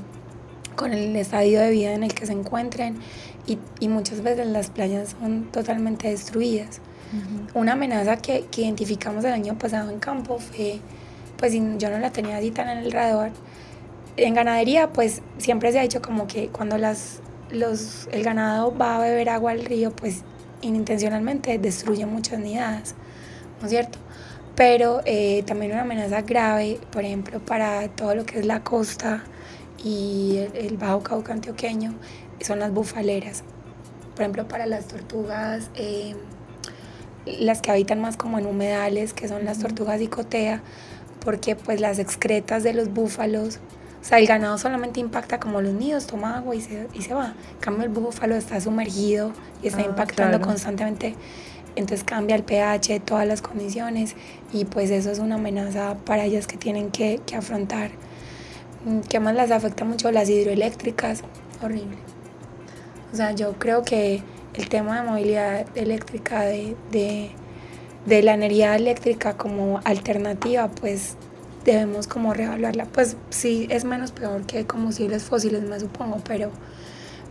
[0.77, 2.99] con el estadio de vida en el que se encuentren
[3.47, 6.81] y, y muchas veces las playas son totalmente destruidas.
[7.55, 10.79] Una amenaza que, que identificamos el año pasado en campo fue,
[11.37, 13.33] pues yo no la tenía así tan en el radar,
[14.17, 18.97] en ganadería pues siempre se ha dicho como que cuando las, los, el ganado va
[18.97, 20.23] a beber agua al río pues
[20.63, 22.95] inintencionalmente destruye muchas nidadas,
[23.61, 23.99] ¿no es cierto?
[24.55, 29.23] Pero eh, también una amenaza grave, por ejemplo, para todo lo que es la costa
[29.83, 31.95] y el, el Bajo Cauca antioqueño
[32.41, 33.43] son las bufaleras.
[34.15, 36.15] Por ejemplo, para las tortugas, eh,
[37.27, 40.63] las que habitan más como en humedales, que son las tortugas dicotea,
[41.25, 43.59] porque pues las excretas de los búfalos,
[44.01, 47.13] o sea, el ganado solamente impacta como los nidos, toma agua y se, y se
[47.15, 47.35] va.
[47.53, 50.47] En cambio, el búfalo está sumergido y está Ah, impactando claro.
[50.47, 51.15] constantemente.
[51.77, 54.17] Entonces cambia el pH, todas las condiciones
[54.53, 57.91] y pues eso es una amenaza para ellas que tienen que, que afrontar.
[58.87, 60.11] Mm, ¿Qué más las afecta mucho?
[60.11, 61.23] Las hidroeléctricas,
[61.63, 61.97] horrible.
[63.13, 64.23] O sea, yo creo que
[64.55, 67.31] el tema de movilidad eléctrica, de, de,
[68.07, 71.17] de la energía eléctrica como alternativa, pues
[71.65, 72.87] debemos como reevaluarla.
[72.87, 76.51] Pues sí, es menos peor que combustibles fósiles, me supongo, pero,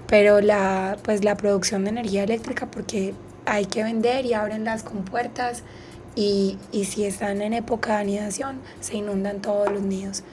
[0.07, 3.13] pero la, pues la producción de energía eléctrica, porque
[3.45, 5.63] hay que vender y abren las compuertas
[6.15, 10.23] y, y si están en época de anidación, se inundan todos los nidos.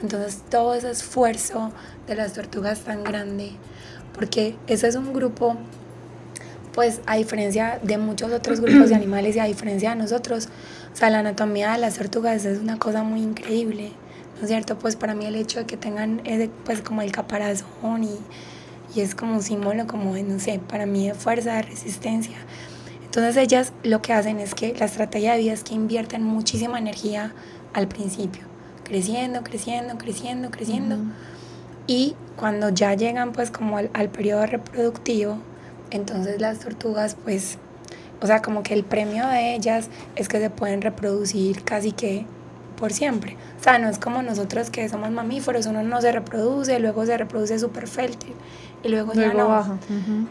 [0.00, 1.70] Entonces todo ese esfuerzo
[2.06, 3.52] de las tortugas tan grande,
[4.14, 5.56] porque ese es un grupo,
[6.72, 10.48] pues a diferencia de muchos otros grupos de animales y a diferencia de nosotros,
[10.92, 13.92] o sea, la anatomía de las tortugas es una cosa muy increíble,
[14.36, 14.78] ¿no es cierto?
[14.78, 18.18] Pues para mí el hecho de que tengan ese, pues como el caparazón y,
[18.94, 22.36] y es como un símbolo como no sé, para mí de fuerza, de resistencia.
[23.04, 26.78] Entonces ellas lo que hacen es que la estrategia de vida es que invierten muchísima
[26.78, 27.34] energía
[27.74, 28.42] al principio,
[28.84, 30.96] creciendo, creciendo, creciendo, creciendo.
[31.86, 35.38] Y cuando ya llegan pues como al, al periodo reproductivo,
[35.90, 37.58] entonces las tortugas pues
[38.22, 42.24] o sea, como que el premio de ellas es que se pueden reproducir casi que
[42.78, 43.36] por siempre.
[43.58, 47.18] O sea, no es como nosotros que somos mamíferos, uno no se reproduce, luego se
[47.18, 48.32] reproduce súper fértil
[48.84, 49.48] y luego, ya no.
[49.48, 49.76] baja.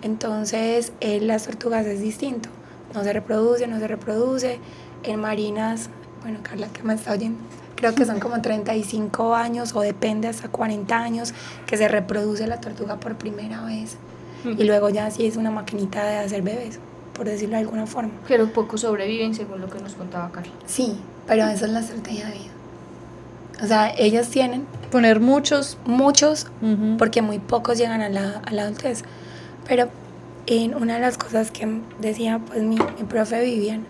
[0.01, 2.47] Entonces, en las tortugas es distinto.
[2.93, 4.59] No se reproduce, no se reproduce.
[5.03, 5.89] En marinas,
[6.21, 7.39] bueno, Carla, que me está oyendo,
[7.81, 11.33] creo que son como 35 años o depende hasta 40 años
[11.65, 13.97] que se reproduce la tortuga por primera vez.
[14.45, 16.79] Y luego ya sí es una maquinita de hacer bebés
[17.13, 18.11] por decirlo de alguna forma.
[18.27, 20.53] Pero pocos sobreviven, según lo que nos contaba Carla.
[20.67, 20.95] Sí,
[21.27, 22.51] pero esa es la estrategia de vida.
[23.63, 25.77] O sea, ellas tienen Poner muchos.
[25.85, 26.97] muchos, ujú.
[26.97, 29.03] porque muy pocos llegan a la, a la adultez.
[29.67, 29.89] Pero
[30.45, 31.67] en una de las cosas que
[31.99, 33.85] decía pues mi, mi profe Vivian,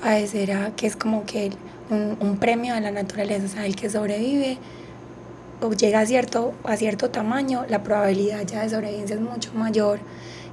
[0.00, 1.56] pues era que es como que el-
[1.92, 4.58] un, un premio de la naturaleza, o sea, el que sobrevive
[5.60, 10.00] o llega a cierto, a cierto tamaño, la probabilidad ya de sobrevivencia es mucho mayor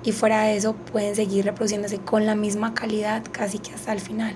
[0.03, 3.99] y fuera de eso pueden seguir reproduciéndose con la misma calidad casi que hasta el
[3.99, 4.35] final.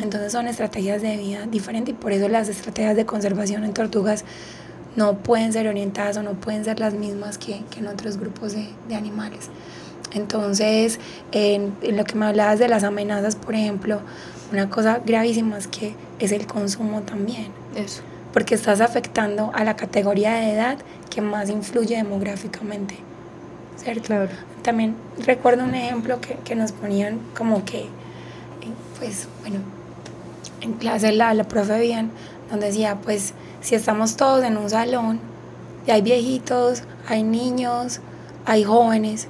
[0.00, 4.24] Entonces son estrategias de vida diferentes y por eso las estrategias de conservación en tortugas
[4.94, 8.52] no pueden ser orientadas o no pueden ser las mismas que, que en otros grupos
[8.52, 9.50] de, de animales.
[10.12, 11.00] Entonces,
[11.32, 14.00] en, en lo que me hablabas de las amenazas, por ejemplo,
[14.52, 18.02] una cosa gravísima es que es el consumo también, Eso.
[18.32, 20.78] porque estás afectando a la categoría de edad
[21.10, 22.96] que más influye demográficamente,
[23.76, 24.02] ¿cierto?
[24.04, 24.28] Claro.
[24.62, 27.88] También recuerdo un ejemplo que, que nos ponían como que, eh,
[28.98, 29.60] pues bueno,
[30.60, 32.10] en clase la, la profe Vivian
[32.50, 35.20] nos decía, pues si estamos todos en un salón
[35.86, 38.00] y hay viejitos, hay niños,
[38.44, 39.28] hay jóvenes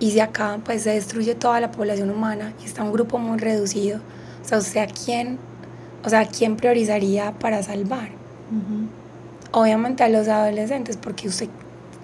[0.00, 3.38] y si acá pues se destruye toda la población humana y está un grupo muy
[3.38, 4.00] reducido,
[4.44, 5.38] o sea, ¿usted a quién,
[6.04, 8.08] o sea, a quién priorizaría para salvar?
[8.50, 8.88] Ujú.
[9.52, 11.48] Obviamente a los adolescentes, porque usted,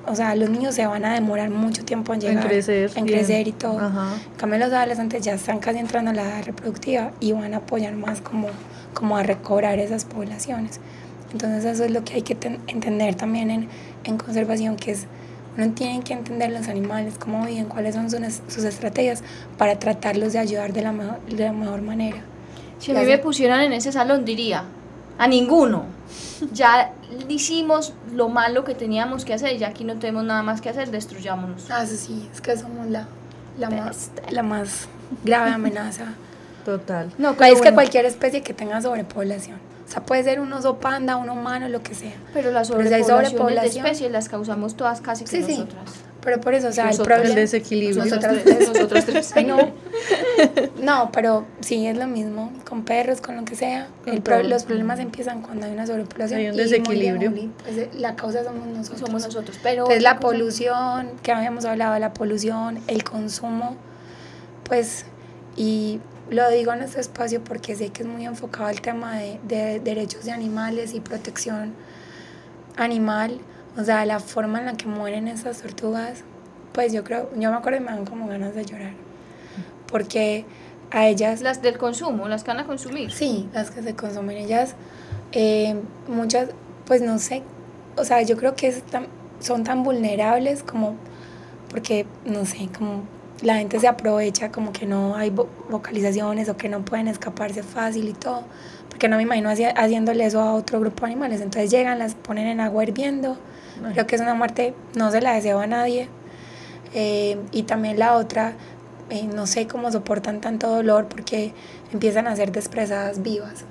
[0.07, 2.90] o sea, los niños se van a demorar mucho tiempo en En llegar, crecer.
[2.94, 3.18] en bien.
[3.18, 3.79] crecer y todo.
[3.81, 4.14] Ajá.
[4.33, 7.59] En cambio, los adolescentes ya están casi entrando a la edad reproductiva y van a
[7.59, 8.48] apoyar más como,
[8.94, 10.81] como a recobrar esas poblaciones.
[11.33, 13.68] Entonces eso es lo que hay que ten- entender también en,
[14.05, 15.07] en conservación, que es
[15.57, 19.22] uno tiene que entender los animales, cómo viven, cuáles son sus, sus estrategias
[19.59, 22.18] para tratarlos de ayudar de la mejor, de la mejor manera.
[22.81, 24.64] Si a mí me pusieran en ese salón, diría,
[25.19, 25.85] a ninguno.
[26.53, 26.93] Ya
[27.29, 30.90] hicimos lo malo que teníamos que hacer, ya aquí no tenemos nada más que hacer,
[30.90, 31.71] destruyámonos.
[31.71, 33.07] Ah, sí, es que somos la,
[33.59, 34.88] la, más, la más
[35.25, 36.07] grave amenaza.
[36.64, 37.11] Total.
[37.19, 39.59] No, Pues pero es que cualquier especie que tenga sobrepoblación.
[39.87, 42.12] O sea, puede ser un oso panda, un humano, lo que sea.
[42.33, 43.37] pero las pero si hay sobrepoblaciones de
[43.81, 45.66] sobrepoblación- especies las causamos todas casi que Sí, sí.
[46.23, 47.17] Pero por eso, o sea, el Nosotros.
[47.17, 47.41] El problema...
[47.41, 48.05] desequilibrio.
[48.05, 48.37] Nosotras
[48.69, 49.33] Nosotras tres.
[49.35, 49.59] Ay, no.
[50.83, 53.89] No, pero sí es lo mismo con perros, con lo que sea.
[54.07, 56.41] El pro- los problemas empiezan cuando hay una sobrepoblación.
[56.41, 57.33] Hay un desequilibrio.
[57.65, 59.01] pues, eh, la causa somos nosotros.
[59.01, 59.59] Somos nosotros.
[59.63, 63.77] Pero Entonces la cosa- polución, que habíamos hablado de la polución, el consumo,
[64.65, 65.07] pues,
[65.57, 69.41] y lo digo en este espacio porque sé que es muy enfocado al tema de,
[69.49, 71.73] de derechos de animales y protección
[72.77, 73.39] animal,
[73.79, 76.25] o sea, la forma en la que mueren esas tortugas,
[76.73, 78.93] pues yo creo, yo me acuerdo y me dan como ganas de llorar,
[79.87, 80.45] porque
[80.93, 83.13] a ellas Las del consumo, las que van a consumir.
[83.13, 84.75] Sí, las que se consumen ellas,
[85.33, 85.77] eh,
[86.09, 86.49] muchas,
[86.87, 87.43] pues no sé,
[87.97, 89.07] o sea, yo creo que es tan-
[89.41, 90.97] son tan vulnerables como,
[91.71, 93.03] porque, no sé, como
[93.43, 97.63] la gente se aprovecha, como que no hay vo- vocalizaciones o que no pueden escaparse
[97.63, 98.43] fácil y todo,
[98.89, 102.15] porque no me imagino haci- haciéndole eso a otro grupo de animales, entonces llegan, las
[102.17, 103.37] ponen en agua hirviendo.
[103.93, 106.09] Creo que es una muerte, no se la deseo a nadie,
[106.95, 108.55] eh, y también la otra,
[109.11, 111.53] eh, no sé cómo soportan tanto dolor porque
[111.93, 113.64] empiezan a ser despresadas vivas.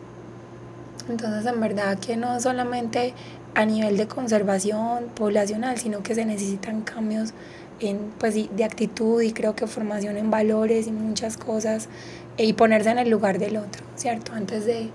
[1.10, 3.14] Entonces, en verdad que no solamente
[3.56, 7.34] a nivel de conservación poblacional, sino que se necesitan cambios
[7.80, 11.90] en, pues, de actitud y creo que formación en valores y muchas cosas
[12.38, 14.34] eh, y ponerse en el lugar del otro, ¿cierto?
[14.34, 14.90] Antes de,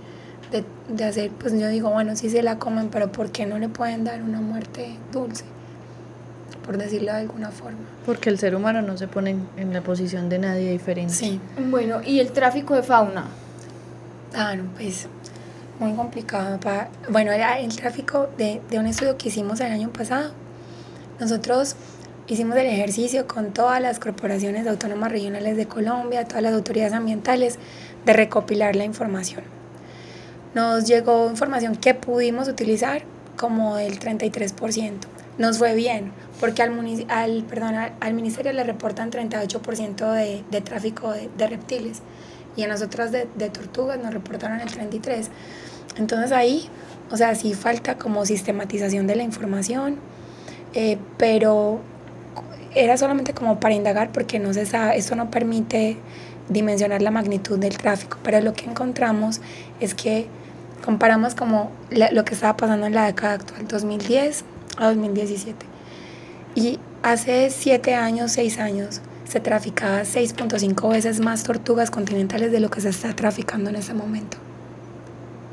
[0.55, 3.59] de, de hacer, pues yo digo, bueno, sí se la comen, pero ¿por qué no
[3.59, 5.45] le pueden dar una muerte dulce?
[6.64, 7.79] Por decirlo de alguna forma.
[8.07, 11.12] Porque el ser humano no se pone en, en la posición de nadie diferente.
[11.12, 11.40] Sí.
[11.71, 13.27] Bueno, y el tráfico de fauna.
[14.35, 15.07] Ah, no, pues
[15.79, 16.59] muy complicado.
[16.61, 20.33] Para, bueno, era el tráfico de, de un estudio que hicimos el año pasado.
[21.21, 21.77] Nosotros
[22.27, 27.59] hicimos el ejercicio con todas las corporaciones autónomas regionales de Colombia, todas las autoridades ambientales,
[28.07, 29.43] de recopilar la información.
[30.55, 33.03] Nos llegó información que pudimos utilizar
[33.37, 34.93] como el 33%.
[35.37, 36.73] Nos fue bien, porque al,
[37.09, 42.03] al, perdón, al, ministerio le reportan 38% de, de tráfico de, de, reptiles
[42.57, 45.29] y a nosotras de, de tortugas nos reportaron el 33%.
[45.97, 46.69] Entonces ahí,
[47.11, 49.97] o sea, sí falta como sistematización de la información,
[50.75, 51.81] eh, pero
[52.75, 55.97] era solamente como para indagar porque no se sabe, esto no permite
[56.49, 59.40] dimensionar la magnitud del tráfico, pero lo que encontramos
[59.81, 60.27] es que
[60.85, 64.44] comparamos como lo que estaba pasando en la década actual, 2010
[64.77, 65.66] a 2017.
[66.55, 72.70] Y hace 7 años, 6 años, se traficaba 6.5 veces más tortugas continentales de lo
[72.70, 74.37] que se está traficando en ese momento.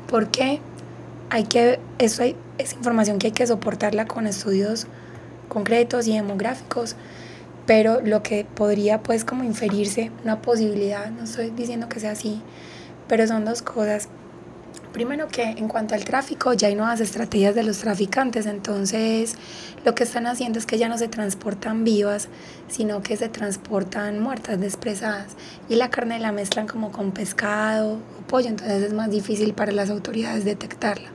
[0.06, 0.60] ¿Por qué?
[1.30, 4.86] Hay que, eso hay, es información que hay que soportarla con estudios
[5.48, 6.94] concretos y demográficos,
[7.64, 12.42] pero lo que podría pues como inferirse, una posibilidad, no estoy diciendo que sea así,
[13.08, 14.08] pero son dos cosas.
[14.92, 19.36] Primero que en cuanto al tráfico ya hay nuevas estrategias de los traficantes, entonces
[19.86, 22.28] lo que están haciendo es que ya no se transportan vivas,
[22.68, 25.28] sino que se transportan muertas, despresadas,
[25.70, 29.72] y la carne la mezclan como con pescado o pollo, entonces es más difícil para
[29.72, 31.08] las autoridades detectarla.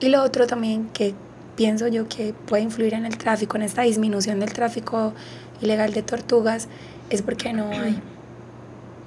[0.00, 1.14] Y lo otro también que
[1.54, 5.12] pienso yo que puede influir en el tráfico, en esta disminución del tráfico
[5.60, 6.66] ilegal de tortugas,
[7.10, 8.02] es porque no hay.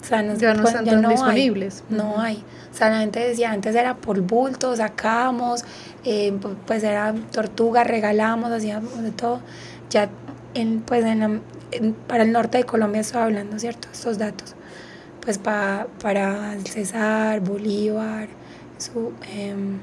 [0.01, 1.83] O sea, no, ya no pues, están disponibles.
[1.89, 2.43] no hay.
[2.71, 5.63] O sea, la gente decía, antes era por bulto, sacábamos,
[6.05, 6.33] eh,
[6.65, 9.41] pues era tortuga, regalábamos, hacíamos de todo.
[9.89, 10.09] Ya,
[10.53, 11.41] en, pues en,
[12.07, 13.87] para el norte de Colombia estoy hablando, ¿cierto?
[13.91, 14.55] Estos datos.
[15.21, 18.29] Pues pa, para el César, Bolívar,
[18.77, 19.79] su, em,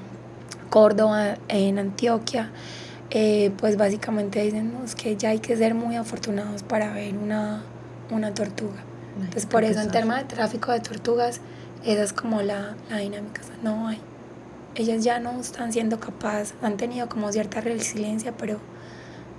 [0.71, 2.51] Córdoba, en Antioquia,
[3.11, 7.63] eh, pues básicamente dicen que ya hay que ser muy afortunados para ver una,
[8.11, 8.83] una tortuga.
[9.19, 11.41] Entonces por eso en temas de tráfico de tortugas,
[11.85, 14.01] esa es como la, la dinámica, no hay.
[14.75, 18.59] Ellas ya no están siendo capaces, han tenido como cierta resiliencia, pero,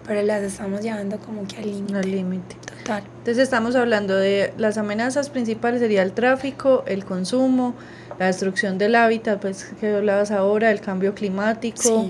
[0.06, 1.98] pero las estamos llevando como que al límite.
[1.98, 2.56] Al límite.
[2.80, 3.04] Total.
[3.20, 7.76] Entonces estamos hablando de las amenazas principales, sería el tráfico, el consumo,
[8.18, 12.10] la destrucción del hábitat, pues que hablabas ahora, el cambio climático.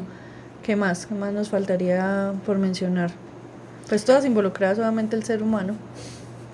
[0.64, 1.06] ¿Qué más?
[1.06, 3.12] ¿Qué más nos faltaría por mencionar?
[3.90, 5.76] Pues todas involucradas solamente el ser humano.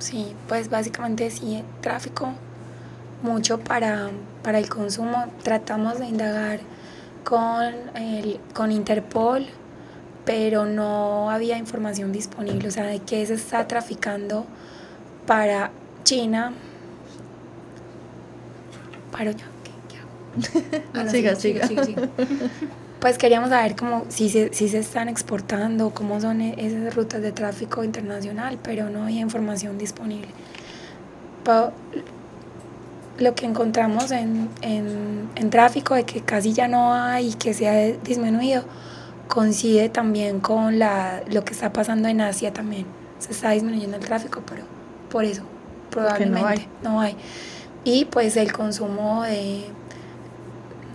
[0.04, 2.34] Sí, pues básicamente sí, tráfico,
[3.22, 4.10] mucho para,
[4.44, 5.32] para el consumo.
[5.44, 6.60] Tratamos de indagar
[7.24, 9.46] con, el, con Interpol,
[10.26, 14.46] pero no había información disponible, o sea, de qué se está traficando
[15.26, 15.72] para
[16.04, 16.52] China,
[19.14, 19.46] Paro ya,
[19.88, 21.10] ¿qué, hago?
[21.12, 21.66] siga, siga.
[23.04, 27.22] Pues queríamos saber cómo, si se, si se están exportando, cómo son e, esas rutas
[27.22, 30.30] de tráfico internacional, pero no había información disponible.
[33.20, 37.54] lo que encontramos en, en, en tráfico de que casi ya no hay y que
[37.54, 38.64] se ha disminuido,
[39.28, 42.86] coincide también con la, lo que está pasando en Asia también.
[43.20, 44.64] Se está disminuyendo el tráfico, pero
[45.12, 45.44] por eso
[45.90, 46.68] probablemente no hay.
[46.84, 47.18] No hay.
[47.84, 49.66] Y pues el consumo de,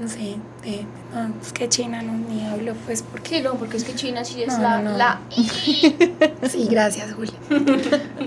[0.01, 3.37] no sé, de, no, es que China no ni hablo pues porque...
[3.37, 5.21] Sí, no, porque es que China sí es la, la...
[6.49, 7.35] sí, gracias Julia.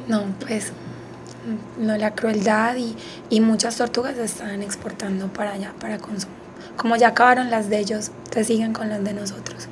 [0.07, 0.73] No, pues
[1.77, 2.95] no, la crueldad y,
[3.29, 6.33] y muchas tortugas se están exportando para allá, para consumo.
[6.77, 9.67] Como ya acabaron las de ellos, te siguen con las de nosotros.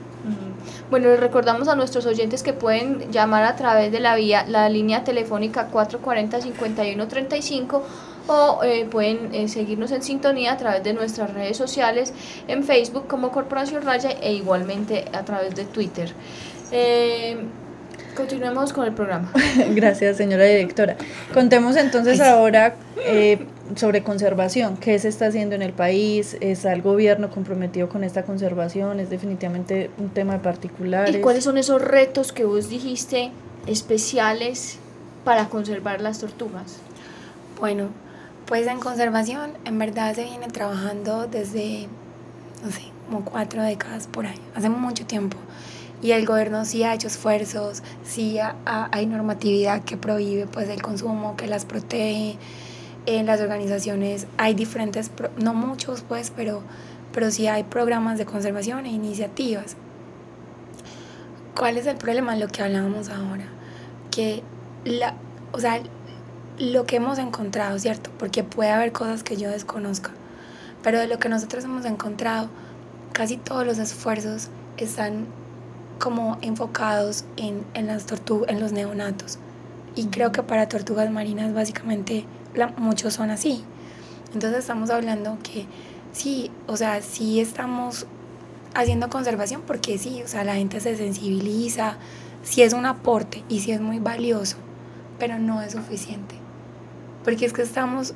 [0.90, 4.70] Bueno, les recordamos a nuestros oyentes que pueden llamar a través de la vía, la
[4.70, 7.82] línea telefónica 440-5135
[8.30, 12.14] o eh, pueden eh, seguirnos en sintonía a través de nuestras redes sociales,
[12.48, 16.14] en Facebook como Corporación Raya e igualmente a través de Twitter.
[16.72, 17.38] Eh,
[18.16, 19.32] continuemos con el programa.
[19.72, 20.96] Gracias, señora directora.
[21.34, 22.76] Contemos entonces ahora
[23.76, 24.78] sobre conservación.
[24.78, 26.38] ¿Qué se está haciendo en el país?
[26.40, 29.00] ¿Está el gobierno comprometido con esta conservación?
[29.00, 31.10] ¿Es definitivamente un tema particular?
[31.10, 33.32] ¿Y cuáles son esos retos que vos dijiste
[33.66, 34.78] especiales
[35.24, 36.78] para conservar las tortugas?
[37.60, 37.90] Bueno,
[38.50, 41.88] pues en conservación, en verdad se viene trabajando desde,
[42.64, 45.38] no sé, como cuatro décadas por ahí, hace mucho tiempo.
[46.02, 51.38] Y el gobierno sí ha hecho esfuerzos, sí hay normatividad que prohíbe pues el consumo,
[51.38, 52.38] que las protege.
[53.06, 56.64] En las organizaciones hay diferentes, no muchos pues, pero,
[57.14, 59.76] pero sí hay programas de conservación e iniciativas.
[61.56, 62.36] ¿Cuál es el problema?
[62.36, 63.46] Lo que hablábamos ahora,
[64.10, 64.42] que
[64.86, 65.14] la,
[65.52, 65.82] o sea,
[66.60, 68.12] lo que hemos encontrado, ¿cierto?
[68.20, 70.12] Porque puede haber cosas que yo desconozca,
[70.84, 72.50] Pero de lo que nosotros hemos encontrado,
[73.14, 75.26] casi todos los esfuerzos están
[76.00, 79.40] como enfocados en, en las tortugas, en los neonatos.
[79.96, 82.26] Y creo que para tortugas marinas básicamente
[82.78, 83.64] muchos son así.
[84.34, 85.66] Entonces estamos hablando que
[86.12, 88.06] sí, o sea, sí estamos
[88.74, 91.98] haciendo conservación porque sí, o sea, la gente se sensibiliza,
[92.44, 94.58] sí es un aporte y sí es muy valioso,
[95.18, 96.39] pero no es suficiente.
[97.24, 98.14] Porque es que estamos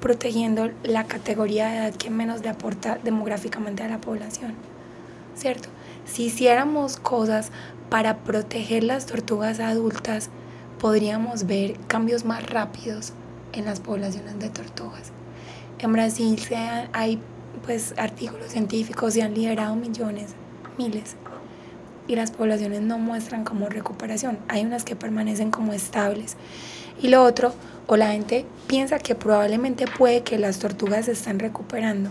[0.00, 4.54] protegiendo la categoría de edad que menos le aporta demográficamente a la población,
[5.34, 5.68] ¿cierto?
[6.04, 7.50] Si hiciéramos cosas
[7.90, 10.30] para proteger las tortugas adultas,
[10.78, 13.12] podríamos ver cambios más rápidos
[13.52, 15.12] en las poblaciones de tortugas.
[15.78, 17.20] En Brasil se hay
[17.64, 20.34] pues artículos científicos se han liberado millones,
[20.78, 21.16] miles,
[22.06, 24.38] y las poblaciones no muestran como recuperación.
[24.48, 26.36] Hay unas que permanecen como estables.
[27.00, 27.54] Y lo otro,
[27.86, 32.10] o la gente piensa que probablemente puede que las tortugas se están recuperando.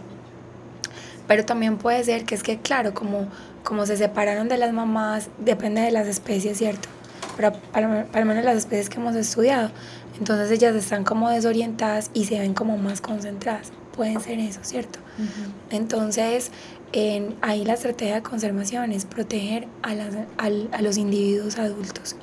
[1.28, 3.28] Pero también puede ser que es que, claro, como,
[3.64, 6.88] como se separaron de las mamás, depende de las especies, ¿cierto?
[7.36, 9.72] Pero para, para menos las especies que hemos estudiado.
[10.20, 13.72] Entonces ellas están como desorientadas y se ven como más concentradas.
[13.96, 15.00] Pueden ser eso, ¿cierto?
[15.70, 16.52] Entonces,
[16.92, 19.94] en, ahí la estrategia de conservación es proteger a,
[20.72, 22.16] a los individuos adultos.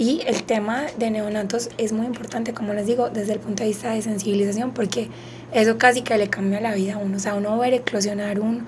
[0.00, 3.68] Y el tema de neonatos es muy importante, como les digo, desde el punto de
[3.68, 5.10] vista de sensibilización, porque
[5.52, 7.18] eso casi que le cambia la vida a uno.
[7.18, 8.66] O sea, uno ver eclosionar un,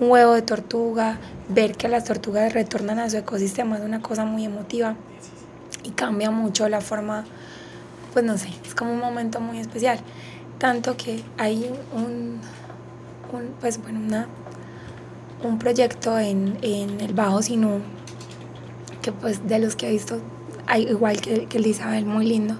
[0.00, 1.18] un huevo de tortuga,
[1.50, 4.96] ver que las tortugas retornan a su ecosistema es una cosa muy emotiva
[5.84, 7.26] y cambia mucho la forma,
[8.14, 9.98] pues no sé, es como un momento muy especial.
[10.56, 12.40] Tanto que hay un,
[13.60, 14.26] pues bueno, una,
[15.44, 17.82] un proyecto en, en el Bajo Sinú,
[19.02, 20.22] que pues de los que he visto,
[20.76, 22.56] igual que, que el de Isabel, muy lindo.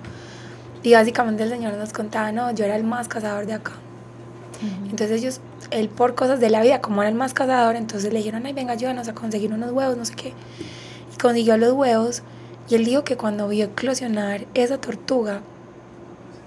[0.82, 3.72] Y básicamente el señor nos contaba, no, yo era el más cazador de acá.
[4.84, 5.40] Entonces ellos,
[5.70, 8.52] él por cosas de la vida, como era el más cazador, entonces le dijeron, ay,
[8.52, 10.32] venga, ayúdanos a conseguir unos huevos, no sé qué.
[11.12, 12.22] Y consiguió los huevos.
[12.68, 15.40] Y él dijo que cuando vio eclosionar esa tortuga,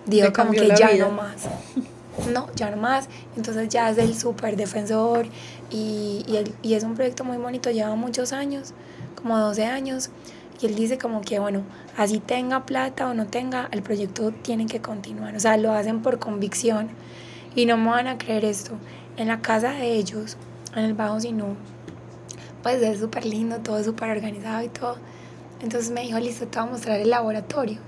[0.05, 1.47] dijo como que ya no más.
[2.33, 3.09] no, ya no más.
[3.35, 5.27] Entonces ya es el súper defensor
[5.69, 6.25] y,
[6.61, 8.73] y, es un proyecto muy bonito, lleva muchos años,
[9.15, 10.09] como 12 años.
[10.61, 11.63] Y él dice como que, bueno,
[11.97, 15.35] así tenga plata o no tenga, el proyecto tiene que continuar.
[15.35, 16.89] O sea, lo hacen por convicción.
[17.55, 18.73] Y no me van a creer esto.
[19.17, 20.37] En la casa de ellos,
[20.75, 21.55] en el Bajo Sinú,
[22.63, 24.97] pues es súper lindo, todo súper organizado y todo.
[25.61, 27.79] Entonces me dijo, listo, te voy a mostrar el laboratorio.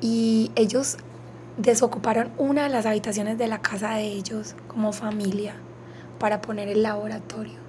[0.00, 0.96] Y ellos
[1.56, 5.54] desocuparon una de las habitaciones de la casa de ellos como familia
[6.18, 7.61] para poner el laboratorio.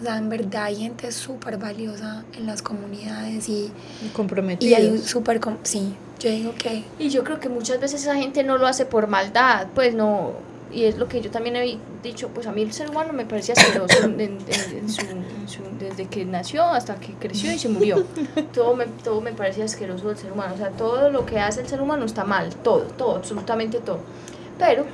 [0.00, 3.70] O sea, en verdad hay gente súper valiosa en las comunidades y,
[4.04, 4.70] y comprometida.
[4.70, 6.84] Y hay súper, sí, yo digo que...
[6.98, 10.32] Y yo creo que muchas veces esa gente no lo hace por maldad, pues no,
[10.74, 13.24] y es lo que yo también he dicho, pues a mí el ser humano me
[13.24, 14.08] parece asqueroso
[15.78, 18.04] desde que nació hasta que creció y se murió.
[18.52, 21.60] Todo me, todo me parece asqueroso del ser humano, o sea, todo lo que hace
[21.60, 24.00] el ser humano está mal, todo, todo, absolutamente todo.
[24.58, 24.84] Pero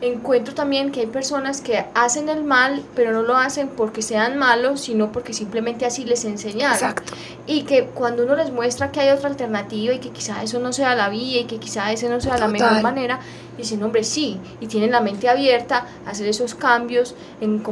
[0.00, 4.36] encuentro también que hay personas que hacen el mal, pero no lo hacen porque sean
[4.36, 6.74] malos, sino porque simplemente así les enseñaron.
[6.74, 7.12] Exacto.
[7.46, 10.72] Y que cuando uno les muestra que hay otra alternativa y que quizá eso no
[10.72, 13.20] sea la vía y que quizá ese no sea la mejor manera,
[13.56, 17.62] dicen, hombre, sí, y tienen la mente abierta a hacer esos cambios en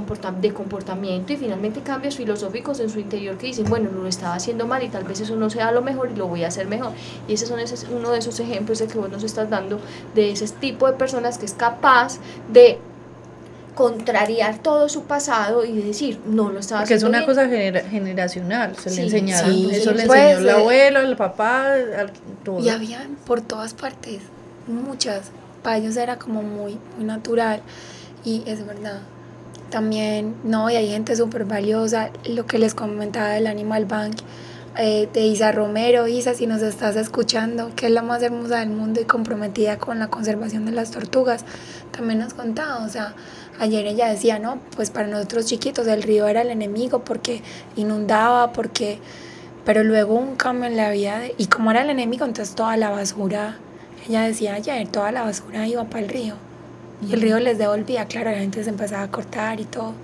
[0.41, 4.67] de comportamiento y finalmente cambios filosóficos en su interior que dicen, bueno, lo estaba haciendo
[4.67, 6.93] mal y tal vez eso no sea lo mejor y lo voy a hacer mejor.
[7.29, 9.81] Y ese es uno de esos ejemplos de que vos nos estás dando
[10.15, 12.19] de ese tipo de personas que es capaz
[12.53, 12.79] de
[13.75, 18.91] contrariar todo su pasado y decir, no lo estaba Porque es una cosa generacional, se
[18.91, 21.75] le enseñaron, eso le enseñó el abuelo, el papá,
[22.45, 22.61] todo.
[22.61, 24.21] Y habían por todas partes,
[24.67, 25.31] muchas,
[25.63, 27.63] para ellos era como muy, muy natural
[28.25, 29.01] y es verdad.
[29.71, 34.17] También, no, y hay gente súper valiosa, lo que les comentaba del Animal Bank,
[34.77, 36.07] eh, de Isa Romero.
[36.09, 39.99] Isa, si nos estás escuchando, que es la más hermosa del mundo y comprometida con
[39.99, 41.45] la conservación de las tortugas,
[41.91, 43.15] también nos contaba, o sea,
[43.61, 47.43] ayer ella decía, no, pues para nosotros chiquitos el río era el enemigo porque
[47.77, 48.99] inundaba, porque,
[49.65, 52.91] pero luego un cambio en la vida, y como era el enemigo, entonces toda la
[52.91, 53.57] basura,
[54.09, 56.35] ella decía ayer, toda la basura iba para el río.
[57.07, 59.95] Y el río les devolvía, claro, la gente se empezaba a cortar y todo.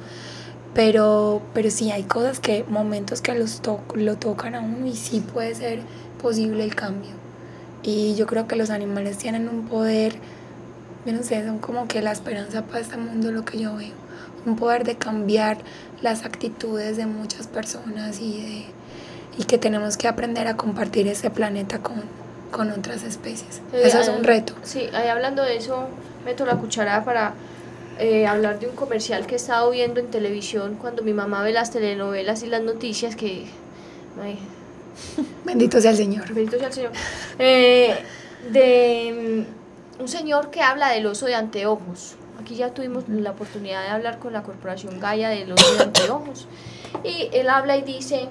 [0.75, 3.61] Pero, pero sí hay cosas que, momentos que los
[3.95, 5.81] lo tocan a uno y sí puede ser
[6.21, 7.11] posible el cambio.
[7.83, 10.15] Y yo creo que los animales tienen un poder,
[11.07, 13.95] yo no sé, son como que la esperanza para este mundo, lo que yo veo.
[14.47, 15.59] Un poder de cambiar
[16.03, 18.65] las actitudes de muchas personas y, de,
[19.43, 22.03] y que tenemos que aprender a compartir ese planeta con,
[22.51, 23.61] con otras especies.
[23.73, 24.55] eso es un reto.
[24.63, 25.89] Sí, ahí hablando de eso,
[26.25, 27.35] meto la cuchara para
[27.99, 31.53] eh, hablar de un comercial que he estado viendo en televisión cuando mi mamá ve
[31.53, 33.47] las telenovelas y las noticias que...
[35.45, 36.33] Bendito sea el Señor.
[36.33, 36.93] Bendito sea el Señor.
[37.39, 37.95] Eh,
[38.53, 39.45] de
[39.99, 42.17] mm, un señor que habla del oso de anteojos.
[42.41, 46.47] Aquí ya tuvimos la oportunidad de hablar con la corporación Gaia del oso de anteojos.
[47.05, 48.29] Y él habla y dice,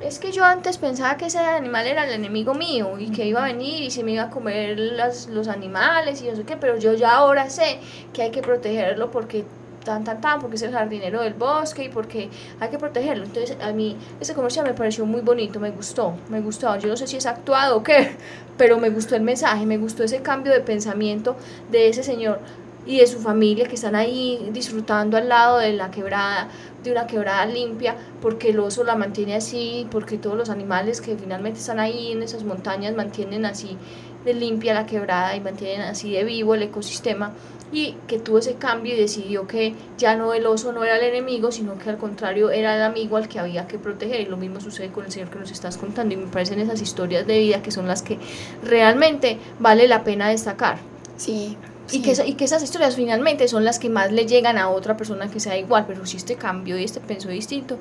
[0.00, 3.44] es que yo antes pensaba que ese animal era el enemigo mío y que iba
[3.44, 6.56] a venir y se me iba a comer las, los animales y no sé qué,
[6.56, 7.78] pero yo ya ahora sé
[8.12, 9.44] que hay que protegerlo porque
[9.84, 12.30] tan, tan, tan, porque es el jardinero del bosque y porque
[12.60, 13.24] hay que protegerlo.
[13.24, 16.76] Entonces, a mí ese comercial me pareció muy bonito, me gustó, me gustó.
[16.76, 18.16] Yo no sé si es actuado o qué,
[18.56, 21.36] pero me gustó el mensaje, me gustó ese cambio de pensamiento
[21.70, 22.40] de ese señor
[22.86, 26.48] y de su familia que están ahí disfrutando al lado de la quebrada,
[26.82, 31.16] de una quebrada limpia, porque el oso la mantiene así, porque todos los animales que
[31.16, 33.76] finalmente están ahí en esas montañas mantienen así
[34.24, 37.32] de limpia la quebrada y mantienen así de vivo el ecosistema
[37.72, 41.04] y que tuvo ese cambio y decidió que ya no el oso no era el
[41.04, 44.20] enemigo, sino que al contrario era el amigo al que había que proteger.
[44.20, 46.12] Y lo mismo sucede con el señor que nos estás contando.
[46.14, 48.18] Y me parecen esas historias de vida que son las que
[48.62, 50.76] realmente vale la pena destacar.
[51.16, 51.56] Sí.
[51.90, 54.96] Y, que, y que esas historias finalmente son las que más le llegan a otra
[54.96, 57.78] persona que sea igual, pero si este cambió y este pensó distinto,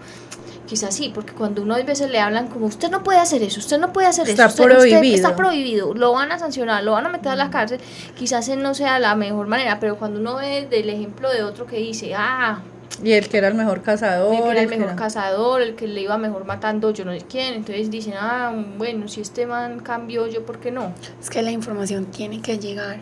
[0.68, 3.60] quizás sí, porque cuando uno a veces le hablan como usted no puede hacer eso,
[3.60, 5.16] usted no puede hacer está eso, prohibido.
[5.16, 7.80] está prohibido, lo van a sancionar, lo van a meter a la cárcel,
[8.16, 11.78] quizás no sea la mejor manera, pero cuando uno ve del ejemplo de otro que
[11.78, 12.62] dice, ah,
[13.04, 14.34] y el que era el mejor cazador.
[14.34, 17.26] El que era el mejor cazador, el que le iba mejor matando yo no sé
[17.28, 17.56] quién.
[17.56, 20.94] Entonces dicen, ah, bueno, si este man cambió, yo, ¿por qué no?
[21.20, 22.98] Es que la información tiene que llegar.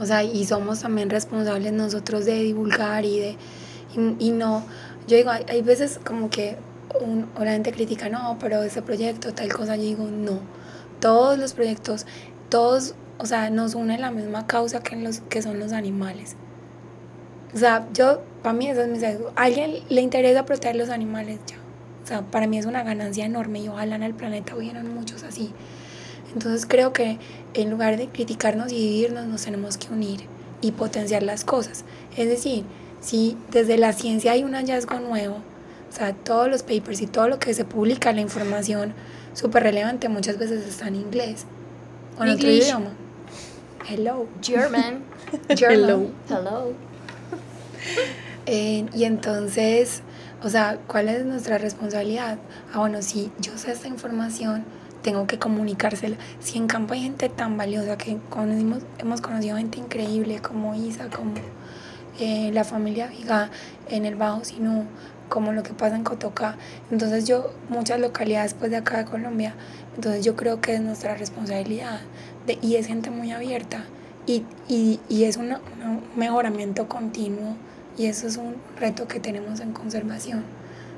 [0.00, 3.36] O sea, y somos también responsables nosotros de divulgar y de...
[4.18, 4.64] Y, no,
[5.06, 6.56] yo digo, hay, hay veces como que
[7.00, 10.40] un, o la gente critica, no, pero ese proyecto, tal cosa, yo digo, no.
[11.00, 12.06] Todos los proyectos,
[12.48, 16.36] todos, o sea, nos une la misma causa que, los, que son los animales.
[17.52, 21.40] O sea, yo, para mí eso es mi ¿A alguien le interesa proteger los animales?
[21.46, 21.56] Ya.
[22.04, 25.24] O sea, para mí es una ganancia enorme y ojalá en el planeta hubieran muchos
[25.24, 25.52] así.
[26.32, 27.18] Entonces creo que
[27.54, 30.20] en lugar de criticarnos y dividirnos, nos tenemos que unir
[30.60, 31.84] y potenciar las cosas.
[32.16, 32.64] Es decir,
[33.00, 37.28] si desde la ciencia hay un hallazgo nuevo, o sea, todos los papers y todo
[37.28, 38.94] lo que se publica, la información
[39.34, 41.46] súper relevante, muchas veces está en inglés
[42.18, 42.90] o en otro idioma.
[43.88, 44.26] Hello.
[44.42, 45.02] German.
[45.48, 46.10] Hello.
[46.28, 46.72] Hello.
[48.46, 50.02] Eh, y entonces,
[50.42, 52.38] o sea, ¿cuál es nuestra responsabilidad?
[52.72, 54.64] Ah, bueno, si yo sé esta información,
[55.02, 56.16] tengo que comunicársela.
[56.40, 61.08] Si en campo hay gente tan valiosa que conocimos, hemos conocido gente increíble como Isa,
[61.08, 61.34] como
[62.18, 63.50] eh, la familia Viga
[63.88, 64.84] en el Bajo Sinú,
[65.28, 66.56] como lo que pasa en Cotoca.
[66.90, 69.54] Entonces yo, muchas localidades pues de acá de Colombia,
[69.96, 72.00] entonces yo creo que es nuestra responsabilidad
[72.46, 73.84] de, y es gente muy abierta
[74.26, 75.56] y, y, y es un
[76.16, 77.56] mejoramiento continuo
[77.96, 80.44] y eso es un reto que tenemos en conservación,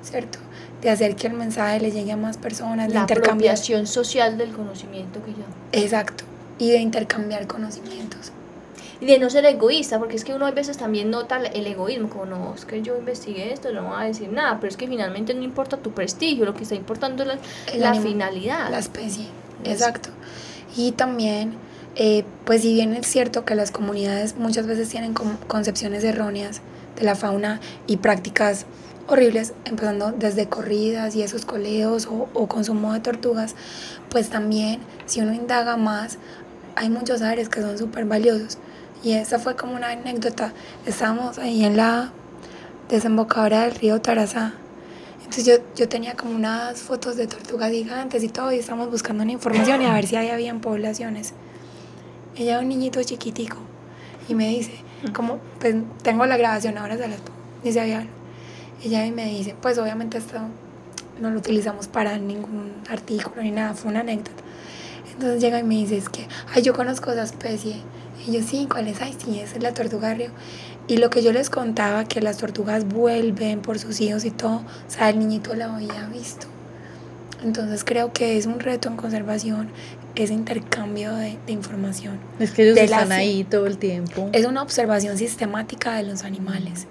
[0.02, 0.38] ¿cierto?
[0.82, 3.56] de hacer que el mensaje le llegue a más personas, la de intercambiar.
[3.56, 5.80] social del conocimiento que ya.
[5.80, 6.24] Exacto,
[6.58, 8.32] y de intercambiar conocimientos.
[9.00, 12.08] Y de no ser egoísta, porque es que uno a veces también nota el egoísmo,
[12.08, 14.86] como no, es que yo investigué esto, no voy a decir nada, pero es que
[14.86, 17.38] finalmente no importa tu prestigio, lo que está importando es
[17.76, 18.70] la, finalidad.
[18.70, 19.26] La especie,
[19.64, 20.10] exacto.
[20.76, 21.54] Y también,
[21.96, 26.60] eh, pues si bien es cierto que las comunidades muchas veces tienen concepciones erróneas
[26.96, 28.66] de la fauna y prácticas
[29.06, 33.54] horribles, empezando desde corridas y esos coleos o, o, consumo de tortugas,
[34.10, 36.18] pues también si uno indaga más,
[36.76, 38.58] hay muchos aires que son súper valiosos.
[39.02, 40.52] Y esa fue como una anécdota.
[40.86, 42.12] Estábamos ahí en la
[42.88, 44.54] desembocadura del río Tarazá.
[45.18, 49.22] Entonces yo, yo tenía como unas fotos de tortugas gigantes y todo, y estábamos buscando
[49.22, 51.32] una información y a ver si ahí habían poblaciones.
[52.36, 53.56] Ella un niñito chiquitico
[54.28, 54.72] y me dice,
[55.14, 57.38] como, pues tengo la grabación, ahora se las pongo.
[57.64, 58.06] Dice, había
[58.84, 60.38] ella me dice, pues obviamente esto
[61.20, 64.42] no lo utilizamos para ningún artículo ni nada, fue una anécdota.
[65.12, 67.76] Entonces llega y me dice, es que, ay, yo conozco esa especie.
[68.26, 69.00] Y yo, sí, ¿cuál es?
[69.00, 70.30] Ay, sí, es la tortuga río.
[70.88, 74.56] Y lo que yo les contaba, que las tortugas vuelven por sus hijos y todo,
[74.56, 76.46] o sea, el niñito lo había visto.
[77.44, 79.68] Entonces creo que es un reto en conservación
[80.14, 82.18] ese intercambio de, información.
[82.38, 84.28] Es que ellos están ahí todo el tiempo.
[84.32, 86.86] Es una observación sistemática de los animales.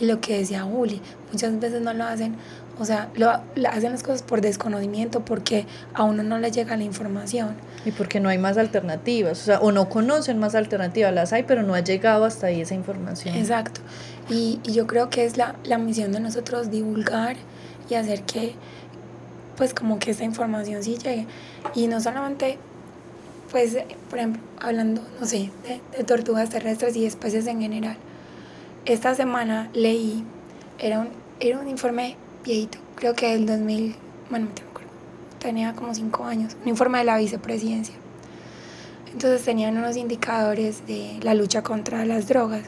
[0.00, 1.00] Y lo que decía Juli,
[1.32, 2.36] muchas veces no lo hacen,
[2.78, 6.84] o sea, lo, hacen las cosas por desconocimiento, porque a uno no le llega la
[6.84, 7.54] información.
[7.84, 11.44] Y porque no hay más alternativas, o sea, o no conocen más alternativas, las hay,
[11.44, 13.36] pero no ha llegado hasta ahí esa información.
[13.36, 13.80] Exacto.
[14.28, 17.36] Y, y yo creo que es la, la misión de nosotros divulgar
[17.88, 18.54] y hacer que,
[19.56, 21.26] pues como que esta información sí llegue.
[21.74, 22.58] Y no solamente
[23.54, 23.76] pues,
[24.10, 27.96] por ejemplo, hablando, no sé, de, de tortugas terrestres y especies en general,
[28.84, 30.24] esta semana leí,
[30.78, 31.08] era un,
[31.40, 33.96] era un informe viejito, creo que del 2000,
[34.30, 34.90] bueno, no me acuerdo,
[35.38, 37.94] tenía como cinco años, un informe de la vicepresidencia.
[39.12, 42.62] Entonces tenían unos indicadores de la lucha contra las drogas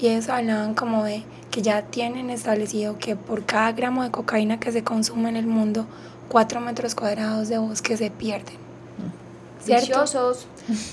[0.00, 4.58] y ellos hablaban como de que ya tienen establecido que por cada gramo de cocaína
[4.58, 5.86] que se consume en el mundo,
[6.28, 8.56] 4 metros cuadrados de bosque se pierden.
[9.62, 9.86] ¿Cierto?
[9.86, 10.46] Viciosos.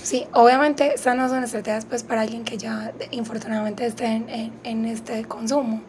[0.03, 4.53] Sí, obviamente estas no son estrategias pues para alguien que ya infortunadamente esté en, en-
[4.63, 5.82] en este consumo,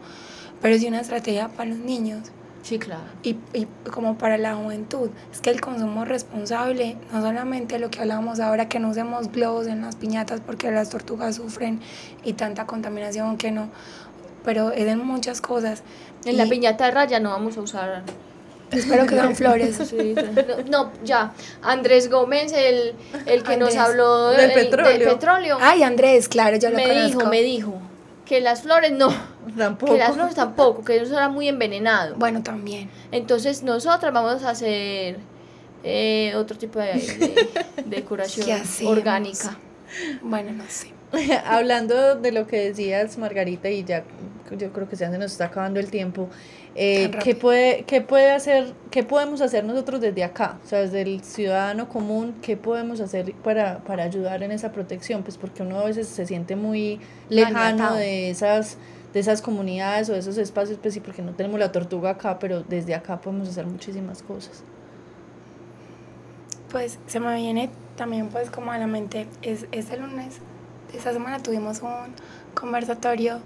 [0.61, 2.29] pero sí una estrategia para los niños
[2.63, 3.01] Sí, claro.
[3.23, 5.09] y, y como para la juventud.
[5.31, 9.65] Es que el consumo responsable, no solamente lo que hablábamos ahora, que no usemos globos
[9.65, 11.79] en las piñatas porque las tortugas sufren
[12.23, 13.69] y tanta contaminación que no,
[14.45, 15.81] pero es en muchas cosas.
[16.25, 18.03] En la Y piñata de raya no vamos a usar.
[18.71, 19.75] Espero que sean flores.
[19.87, 20.15] Sí,
[20.69, 21.33] no, no, ya.
[21.61, 22.93] Andrés Gómez, el,
[23.25, 25.09] el que nos habló Del el- petróleo.
[25.13, 27.07] petróleo, Ay, Andrés, claro, yo lo me conozco.
[27.19, 27.73] dijo, me dijo
[28.25, 29.13] que las flores no,
[29.57, 29.91] Tampoco.
[29.91, 32.15] que las flores tampoco, que eso era muy envenenado.
[32.15, 32.89] Bueno, también.
[33.11, 35.17] Entonces nosotras vamos a hacer
[35.83, 37.49] eh, otro tipo de, de-
[37.85, 38.47] de curación
[38.85, 39.57] orgánica.
[40.21, 40.93] Bueno, no sé.
[41.45, 44.05] Hablando de lo que decías, Margarita, y ya
[44.51, 46.29] yo creo que ya se nos está acabando el tiempo,
[46.75, 50.59] eh, ¿qué, puede, ¿qué puede hacer, qué podemos hacer nosotros desde acá?
[50.63, 55.23] O sea, desde el ciudadano común, ¿qué podemos hacer para, para ayudar en esa protección?
[55.23, 56.99] Pues porque uno a veces se siente muy
[57.29, 58.77] lejano de esas
[59.13, 62.39] de esas comunidades o de esos espacios, pues sí, porque no tenemos la tortuga acá,
[62.39, 64.63] pero desde acá podemos hacer muchísimas cosas.
[66.71, 70.37] Pues se me viene también pues como a la mente, es, este lunes,
[70.93, 72.13] esta semana tuvimos un
[72.53, 73.39] conversatorio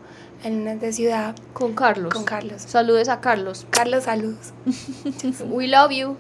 [0.43, 2.13] el lunes de ciudad Con Carlos.
[2.13, 2.61] con Carlos.
[2.61, 3.65] Saludes a Carlos.
[3.71, 4.53] Carlos, saludos.
[5.49, 6.17] We love you.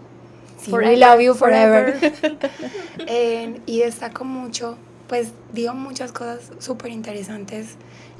[0.59, 1.93] Sí, Forever, we love you forever.
[1.99, 2.37] forever.
[3.07, 7.75] Eh, y destaco mucho, pues digo muchas cosas súper interesantes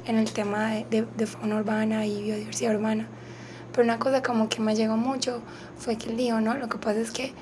[0.06, 3.08] en el tema de, de, de fauna urbana y biodiversidad urbana.
[3.72, 5.40] Pero una cosa como que me llegó mucho
[5.76, 6.54] fue que él dijo, ¿no?
[6.54, 7.32] Lo que pasa es que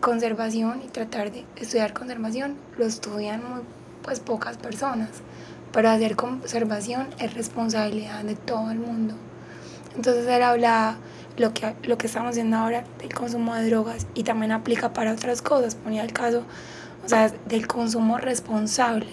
[0.00, 3.60] conservación y tratar de estudiar conservación lo estudian muy,
[4.02, 5.08] pues pocas personas.
[5.72, 9.14] Pero hacer conservación es responsabilidad de todo el mundo.
[9.96, 10.96] Entonces él hablaba
[11.36, 15.12] lo que, lo que estamos haciendo ahora del consumo de drogas y también aplica para
[15.12, 15.74] otras cosas.
[15.74, 16.42] Ponía el caso,
[17.04, 19.08] o sea, del consumo responsable.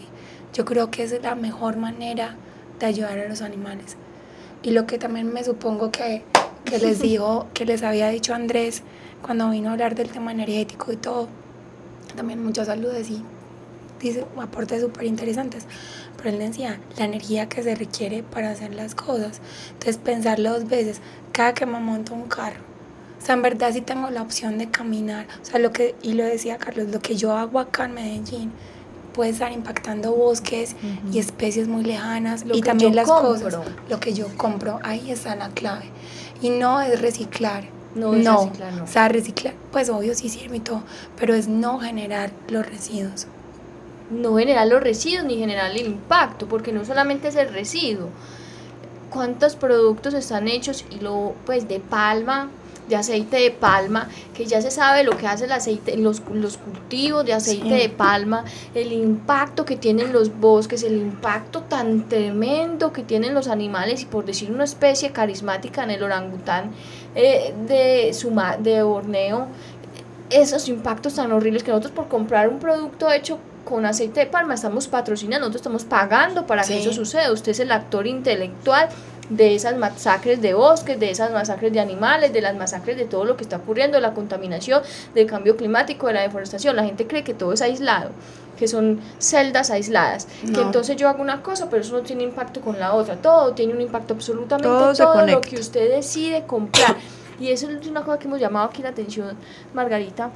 [0.53, 2.36] Yo creo que es la mejor manera
[2.80, 3.97] de ayudar a los animales.
[4.64, 6.24] Y lo que también me supongo que,
[6.66, 8.84] que les dijo, que les había dicho Andrés
[9.22, 11.28] cuando vino a hablar del tema energético y todo,
[12.16, 13.24] también muchas saludes y
[13.99, 15.66] dice aportes súper interesantes.
[16.18, 19.39] Pero él decía, la energía que se requiere para hacer las cosas.
[19.74, 20.99] Entonces pensarlo dos veces,
[21.32, 22.59] cada que me monto un carro.
[23.22, 25.28] O sea, en verdad sí tengo la opción de caminar.
[25.41, 28.51] O sea, lo que, y lo decía Carlos, lo que yo hago acá en Medellín
[29.13, 30.76] puede estar impactando bosques
[31.11, 33.32] y especies muy lejanas Lo y también las compro.
[33.34, 33.57] cosas.
[33.89, 35.86] Lo que yo compro, ahí está la clave.
[36.41, 37.65] Y no es reciclar.
[37.95, 38.84] No es reciclar, no.
[38.84, 40.84] O sea, reciclar, pues obvio sí sirve y todo,
[41.20, 43.26] pero es no generar los residuos.
[44.10, 48.10] No generar los residuos ni generar el impacto, porque no solamente es el residuo.
[49.10, 52.49] ¿Cuántos productos están hechos y lo pues de palma,
[52.88, 56.58] de aceite de palma, que ya se sabe lo que hace el aceite, los, los
[56.58, 57.70] cultivos de aceite Sí.
[57.70, 58.45] de palma,
[58.76, 64.05] el impacto que tienen los bosques, el impacto tan tremendo que tienen los animales y
[64.05, 66.72] por decir una especie carismática en el orangután
[67.16, 69.47] eh, de, Suma, de Borneo,
[70.30, 74.53] esos impactos tan horribles que nosotros por comprar un producto hecho con aceite de palma
[74.53, 77.32] estamos patrocinando, nosotros estamos pagando para que eso suceda.
[77.34, 78.88] Usted es el actor intelectual
[79.30, 83.26] de esas masacres de bosques, de esas masacres de animales, de las masacres de todo
[83.26, 84.82] lo que está ocurriendo, de la contaminación,
[85.13, 86.78] del cambio climático, de la deforestación.
[86.78, 88.11] La gente cree que todo es aislado,
[88.57, 92.61] que son celdas aisladas, que entonces yo hago una cosa, pero eso no tiene impacto
[92.61, 93.18] con la otra.
[93.18, 96.95] Todo tiene un impacto absolutamente Todo todo lo que usted decide comprar.
[97.38, 99.36] Y eso es una cosa que hemos llamado aquí la atención,
[99.74, 100.32] Margarita.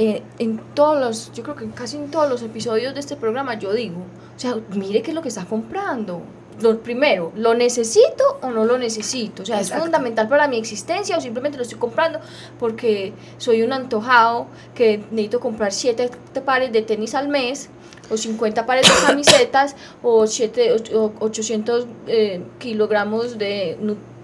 [0.00, 3.54] Eh, en todos los, yo creo que casi en todos los episodios de este programa
[3.58, 3.96] yo digo,
[4.36, 6.22] o sea, mire qué es lo que está comprando.
[6.60, 9.42] Lo primero, ¿lo necesito o no lo necesito?
[9.42, 9.76] O sea, Exacto.
[9.78, 12.18] es fundamental para mi existencia o simplemente lo estoy comprando
[12.60, 16.10] porque soy un antojado que necesito comprar siete
[16.44, 17.68] pares de tenis al mes
[18.10, 23.76] o 50 pares de camisetas o, siete, o- o 800 eh, kilogramos de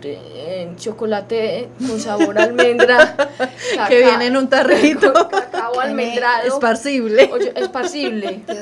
[0.04, 3.16] nu- eh, chocolate con sabor a almendra.
[3.88, 5.12] que viene en un tarrito.
[5.30, 6.46] Cacao almendrado.
[6.46, 7.30] Esparcible.
[7.32, 8.42] O esparcible.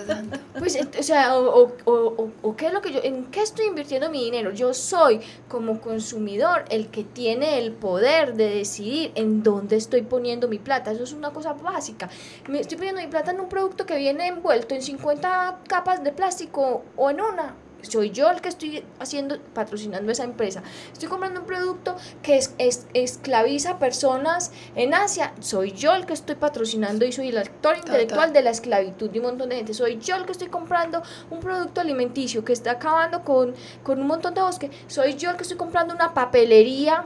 [0.59, 3.67] Pues, o sea, o, o- o- o qué es lo que yo, en qué estoy
[3.67, 4.53] invirtiendo mi dinero.
[4.53, 10.47] Yo soy como consumidor el que tiene el poder de decidir en dónde estoy poniendo
[10.47, 10.93] mi plata.
[10.93, 12.09] Eso es una cosa básica.
[12.49, 16.13] Me estoy poniendo mi plata en un producto que viene envuelto en 50 capas de
[16.13, 17.57] plástico o en una.
[17.83, 20.63] Soy yo el que estoy haciendo, patrocinando esa empresa.
[20.93, 25.33] Estoy comprando un producto que es, es- esclaviza personas en Asia.
[25.41, 29.19] Soy yo el que estoy patrocinando y soy el actor intelectual de la esclavitud de
[29.21, 29.75] un montón de gente.
[29.75, 34.07] Soy yo el que estoy comprando un producto alimenticio que está acabando con, con un
[34.07, 34.71] montón de bosque.
[34.87, 37.05] Soy yo el que estoy comprando una papelería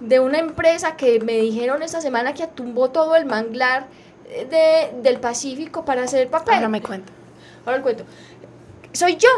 [0.00, 3.86] de una empresa que me dijeron esta semana que tumbó todo el manglar
[4.28, 4.44] eh,
[4.94, 6.54] de, del Pacífico para hacer papel.
[6.56, 7.12] Ahora me cuenta.
[7.64, 8.04] Ahora el cuento.
[8.92, 9.28] Soy yo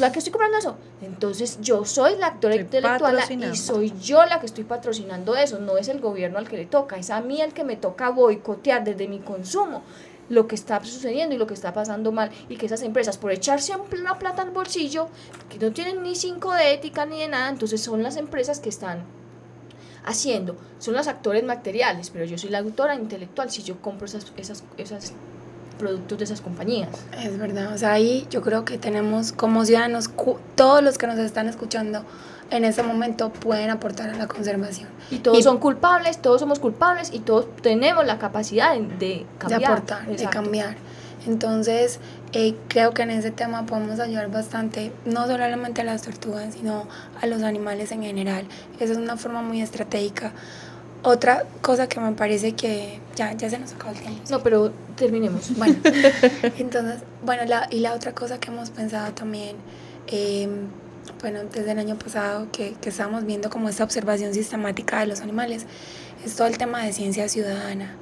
[0.00, 0.76] la que estoy comprando eso.
[1.02, 3.14] Entonces yo soy la actora Estoy intelectual
[3.52, 5.58] y soy yo la que estoy patrocinando eso.
[5.58, 8.10] No es el gobierno al que le toca, es a mí el que me toca
[8.10, 9.82] boicotear desde mi consumo
[10.28, 13.32] lo que está sucediendo y lo que está pasando mal y que esas empresas por
[13.32, 15.08] echarse un- una plata al bolsillo
[15.50, 18.68] que no tienen ni cinco de ética ni de nada entonces son las empresas que
[18.70, 19.02] están
[20.04, 24.32] haciendo son los actores materiales pero yo soy la autora intelectual si yo compro esas
[24.36, 25.12] esas esas
[25.74, 26.88] productos de esas compañías
[27.22, 30.10] Es verdad, o sea, ahí yo creo que tenemos como ciudadanos,
[30.54, 32.04] todos los que nos están escuchando
[32.50, 34.88] en este momento pueden aportar a la conservación.
[35.10, 39.26] Y todos Y- son culpables, todos somos culpables y todos tenemos la capacidad de, de
[39.38, 39.60] cambiar.
[39.60, 40.30] de aportar, de Exacto.
[40.42, 40.76] cambiar.
[41.26, 42.00] Entonces,
[42.32, 46.86] eh, creo que en ese tema podemos ayudar bastante, no solamente a las tortugas, sino
[47.20, 48.44] a los animales en general.
[48.80, 50.32] Esa es una forma muy estratégica.
[51.04, 54.20] Otra cosa que me parece que ya, ya se nos acabó el tiempo.
[54.24, 54.32] ¿sí?
[54.32, 55.56] No, pero terminemos.
[55.56, 55.74] Bueno,
[56.58, 59.56] entonces, bueno, la, y la otra cosa que hemos pensado también,
[60.06, 60.48] eh,
[61.20, 65.20] bueno, desde el año pasado que, que estábamos viendo como esta observación sistemática de los
[65.20, 65.66] animales,
[66.24, 67.96] es todo el tema de ciencia ciudadana.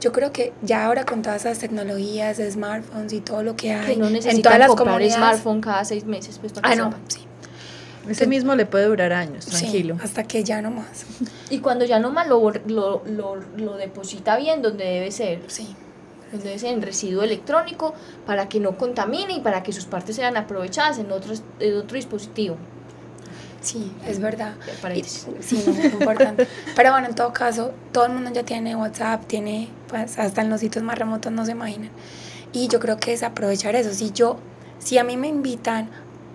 [0.00, 3.72] Yo creo que ya ahora con todas esas tecnologías, de smartphones y todo lo que
[3.72, 5.14] hay que no en todas las comprar comunidades.
[5.16, 6.38] smartphone cada seis meses.
[6.38, 7.23] Pues, para que Ah, no, sí,
[8.08, 9.96] Ese mismo le puede durar años, sí, tranquilo.
[10.02, 11.06] hasta que ya no más.
[11.50, 15.74] Y cuando ya nomás lo, lo, lo, lo deposita bien donde debe ser, Sí.
[16.32, 17.94] donde debe ser en residuo electrónico,
[18.26, 21.96] para que no contamine y para que sus partes sean aprovechadas en otro, en otro
[21.96, 22.56] dispositivo.
[23.60, 24.54] Sí, es verdad.
[24.94, 26.46] Y- Sí, no, es importante.
[26.76, 30.50] Pero bueno, en todo caso, todo el mundo ya tiene WhatsApp, tiene, pues hasta en
[30.50, 31.88] los sitios más remotos no se imaginan.
[32.52, 33.92] Y yo creo que es aprovechar eso.
[33.94, 34.36] Si yo,
[34.78, 35.88] si a mí me invitan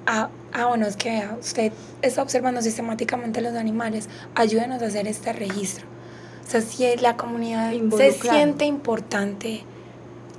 [0.06, 1.72] a, ah, bueno, es que vea, usted
[2.02, 5.86] está observando sistemáticamente los animales, ayúdenos a hacer este registro.
[6.46, 9.64] O sea, si la comunidad se siente importante,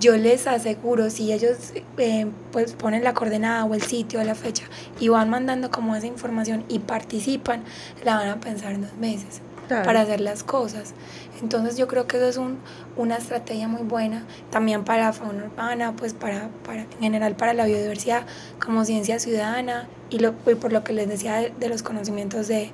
[0.00, 4.34] yo les aseguro, si ellos eh, pues ponen la coordenada o el sitio o la
[4.34, 4.64] fecha
[4.98, 7.62] y van mandando como esa información y participan,
[8.02, 9.84] la van a pensar dos veces Claro.
[9.84, 10.94] para hacer las cosas.
[11.40, 12.58] Entonces yo creo que eso es un,
[12.96, 17.54] una estrategia muy buena también para la fauna urbana, pues para, para en general para
[17.54, 18.26] la biodiversidad
[18.58, 22.48] como ciencia ciudadana y, lo, y por lo que les decía de, de los conocimientos
[22.48, 22.72] de,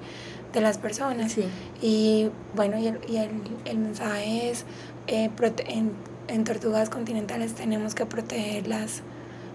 [0.55, 1.33] de las personas.
[1.33, 1.45] Sí.
[1.83, 3.31] Y bueno, y el, y el,
[3.67, 4.65] el mensaje es,
[5.07, 5.29] eh,
[5.69, 5.93] en,
[6.29, 9.03] en tortugas continentales tenemos que proteger las,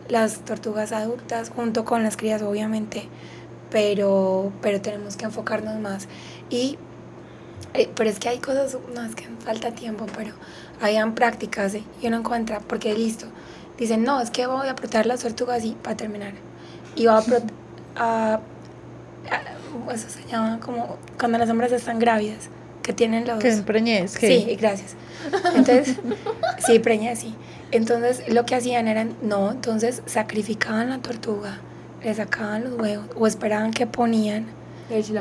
[0.10, 3.10] las tortugas adultas junto con las crías, obviamente,
[3.72, 6.08] pero, pero tenemos que enfocarnos más.
[6.52, 6.78] Y,
[7.74, 10.34] eh, pero es que hay cosas, no es que falta tiempo, pero
[10.82, 11.84] hayan prácticas ¿eh?
[12.02, 13.28] y uno encuentra, porque listo,
[13.78, 16.34] dicen, no, es que voy a proteger las tortugas y para terminar.
[16.96, 17.24] Y va a,
[17.96, 22.50] a a- eso se llama como cuando las hembras están grávidas,
[22.84, 23.40] que tienen los...
[23.40, 24.96] Que empreñez, que Sí, gracias.
[25.56, 25.98] Entonces,
[26.66, 27.36] sí, preña, sí.
[27.72, 31.60] Entonces, lo que hacían eran, no, entonces sacrificaban la tortuga,
[32.04, 34.48] le sacaban los huevos o esperaban que ponían,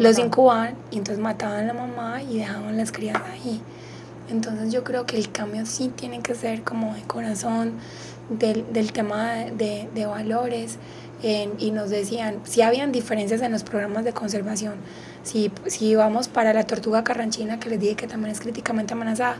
[0.01, 3.61] los incubaban y entonces mataban a la mamá y dejaban las crías ahí.
[4.31, 7.73] Entonces, yo creo que el cambio sí tiene que ser como de corazón,
[8.29, 10.77] del, del tema de, de- valores.
[11.23, 14.75] en- y nos decían, si habían diferencias en los programas de conservación,
[15.23, 19.37] si, si vamos para la tortuga carranchina, que les dije que también es críticamente amenazada,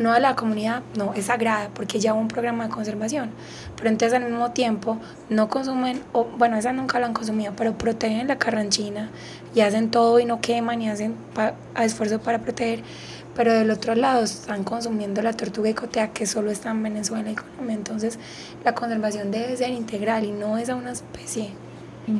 [0.00, 3.30] no a la comunidad, no, es sagrada, porque ya hubo un programa de conservación.
[3.76, 4.98] Pero entonces al mismo tiempo
[5.28, 9.10] no consumen, o bueno, esa nunca la han consumido, pero protegen la carranchina
[9.54, 12.82] y hacen todo y no queman y hacen pa- a esfuerzo para proteger.
[13.36, 17.34] Pero del otro lado están consumiendo la tortuga icotea que solo está en Venezuela y
[17.36, 17.76] Colombia.
[17.76, 18.18] Entonces
[18.64, 21.50] la conservación debe ser integral y no es a una especie,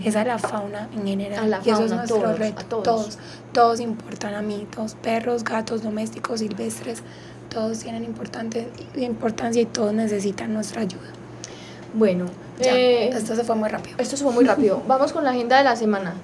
[0.05, 1.45] es a la fauna en general.
[1.45, 2.65] A la y eso es fauna, nuestro todos, reto.
[2.67, 2.85] todos.
[2.85, 3.19] todos,
[3.53, 7.03] todos importan a mí, todos perros, gatos, domésticos, silvestres,
[7.51, 11.11] todos tienen importante, importancia y todos necesitan nuestra ayuda.
[11.93, 12.27] Bueno,
[12.61, 13.97] Ya, eh, esto se fue muy rápido.
[13.99, 14.83] esto se fue muy rápido.
[14.89, 16.15] Vamos con la agenda de la semana.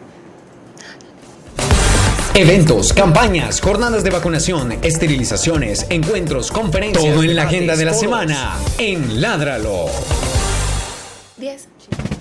[2.35, 7.03] Eventos, campañas, jornadas de vacunación, esterilizaciones, encuentros, conferencias.
[7.15, 9.87] Todo en la agenda de la semana en Ládralo.
[11.39, 11.69] 10.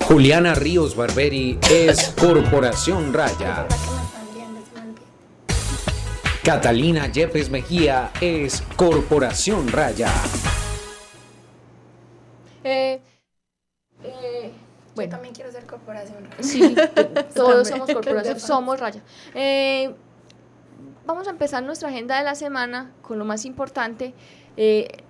[0.08, 3.66] Juliana Ríos Barberi es Corporación Raya.
[6.46, 10.10] Catalina Yepes Mejía es Corporación Raya.
[12.64, 13.02] Eh,
[14.04, 16.24] eh, Yo bueno, también quiero ser corporación.
[16.26, 16.44] Raya.
[16.44, 16.76] sí,
[17.36, 19.02] todos somos corporación, somos Raya.
[19.34, 19.96] Eh,
[21.08, 24.14] vamos a empezar nuestra agenda de la semana con lo más importante.
[24.56, 25.04] Eh,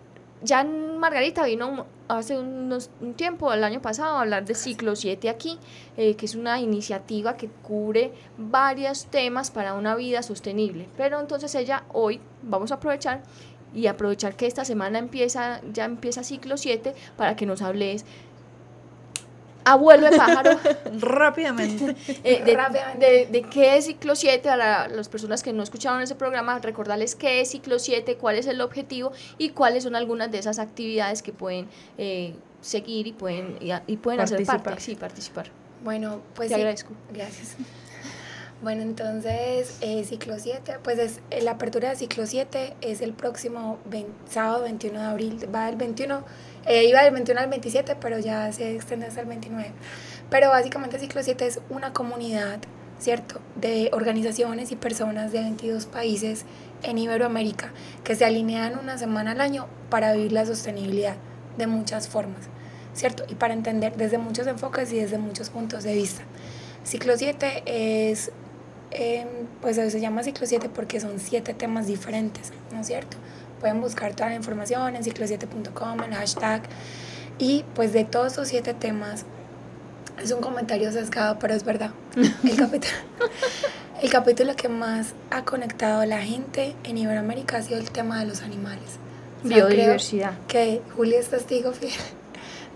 [0.45, 5.29] ya Margarita vino hace unos, un tiempo, el año pasado, a hablar de Ciclo 7
[5.29, 5.59] aquí,
[5.97, 10.87] eh, que es una iniciativa que cubre varios temas para una vida sostenible.
[10.97, 13.23] Pero entonces ella hoy vamos a aprovechar
[13.73, 18.05] y aprovechar que esta semana empieza, ya empieza Ciclo 7 para que nos hables.
[19.65, 20.59] Abuelo de pájaro,
[20.99, 21.95] Rápidamente.
[22.23, 23.05] eh, de, Rápidamente.
[23.05, 26.59] de- de qué es ciclo 7 a la- las personas que no escucharon ese programa,
[26.59, 30.59] recordarles qué es ciclo 7, cuál es el objetivo y cuáles son algunas de esas
[30.59, 34.63] actividades que pueden eh, seguir y pueden, y, a- y pueden hacer Participar.
[34.63, 34.81] parte.
[34.81, 35.51] Sí, participar.
[35.83, 36.61] Bueno, pues Te sí.
[36.61, 36.93] agradezco.
[37.13, 37.55] Gracias.
[38.61, 43.11] Bueno, entonces, eh, ciclo 7, pues es, eh, la apertura de ciclo 7 es el
[43.13, 43.77] próximo
[44.29, 46.23] sábado 21 de abril, va del 21,
[46.65, 49.71] eh, iba del 21 al 27, pero ya se extiende hasta el 29.
[50.29, 52.59] Pero básicamente ciclo 7 es una comunidad,
[52.99, 56.45] ¿cierto?, de organizaciones y personas de 22 países
[56.83, 57.71] en Iberoamérica
[58.03, 61.15] que se alinean una semana al año para vivir la sostenibilidad
[61.57, 62.41] de muchas formas,
[62.93, 63.25] ¿cierto?
[63.29, 66.23] Y para entender desde muchos enfoques y desde muchos puntos de vista.
[66.83, 68.31] Ciclo 7 es,
[68.91, 69.27] em,
[69.61, 73.17] pues se llama ciclo 7 porque son siete temas diferentes, ¿no es cierto?
[73.59, 76.61] Pueden buscar toda la información en ciclo7.com, el hashtag.
[77.37, 79.25] Y pues de todos esos siete temas,
[80.21, 81.91] es un comentario sesgado, pero es verdad.
[82.43, 82.93] El capítulo,
[84.01, 88.19] el capítulo que más ha conectado a la gente en Iberoamérica ha sido el tema
[88.19, 88.99] de los animales.
[89.43, 90.33] O sea, Biodiversidad.
[90.47, 91.91] que Julia es testigo fiel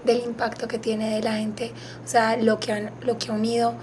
[0.06, 1.72] del impacto que tiene de la gente,
[2.04, 3.74] o sea, lo que, han, lo que ha unido.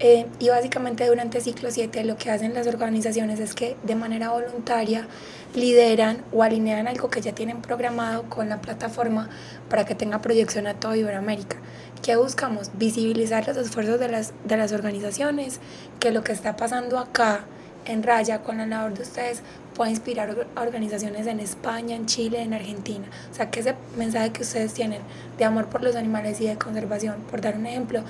[0.00, 4.30] eh, y básicamente durante ciclo 7 lo que hacen las organizaciones es que de manera
[4.30, 5.06] voluntaria
[5.54, 9.28] lideran o alinean algo que ya tienen programado con la plataforma
[9.68, 11.56] para que tenga proyección a toda Iberoamérica.
[12.02, 12.70] ¿Qué buscamos?
[12.74, 15.60] Visibilizar los esfuerzos de las, de las organizaciones,
[16.00, 17.44] que lo que está pasando acá
[17.84, 19.42] en Raya con la labor de ustedes
[19.74, 23.06] pueda inspirar a organizaciones en España, en Chile, en Argentina.
[23.30, 25.00] O sea, que ese mensaje que ustedes tienen
[25.38, 28.02] de amor por los animales y de conservación, por dar un ejemplo,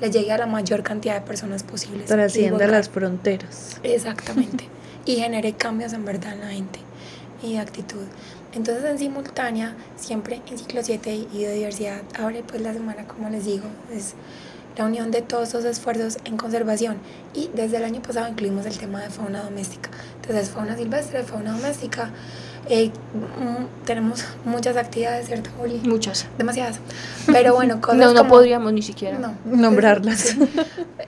[0.00, 2.06] le llegue a la mayor cantidad de personas posibles.
[2.06, 3.78] Trascienda las fronteras.
[3.82, 4.68] Exactamente.
[5.04, 6.89] y genere cambios en verdad en la gente
[7.42, 8.04] y de actitud.
[8.52, 13.44] Entonces, en simultánea, siempre en ciclo 7 y biodiversidad abre pues la semana, como les
[13.44, 14.14] digo, es
[14.76, 16.96] la unión de todos esos esfuerzos en conservación.
[17.34, 19.90] Y desde el año pasado incluimos el tema de fauna doméstica.
[20.20, 22.10] Entonces, fauna silvestre, fauna doméstica.
[22.68, 25.80] eh, mm, tenemos muchas actividades, ¿cierto, Juli?
[25.84, 26.26] Muchas.
[26.38, 26.78] Demasiadas.
[27.26, 29.18] Pero bueno, cosas No, no como- podríamos ni siquiera.
[29.18, 29.34] no.
[29.44, 30.20] Nombrarlas.
[30.20, 30.38] Sí.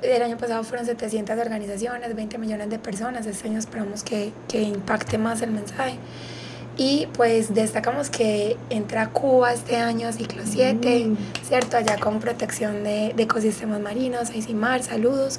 [0.03, 3.27] El año pasado fueron 700 organizaciones, 20 millones de personas.
[3.27, 5.97] Este año esperamos que, que impacte más el mensaje.
[6.77, 11.17] Y pues destacamos que entra Cuba este año ciclo 7, Mm.
[11.47, 11.77] ¿cierto?
[11.77, 15.39] Allá con protección de, de ecosistemas marinos, mar saludos.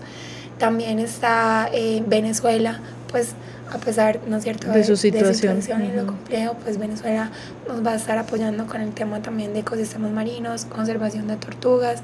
[0.59, 2.79] También está eh, Venezuela,
[3.09, 3.29] pues
[3.73, 5.59] a pesar, ¿no es cierto?, De su situación.
[5.83, 7.31] y lo complejo, pues Venezuela
[7.67, 12.01] nos va a estar apoyando con el tema también de ecosistemas marinos, conservación de tortugas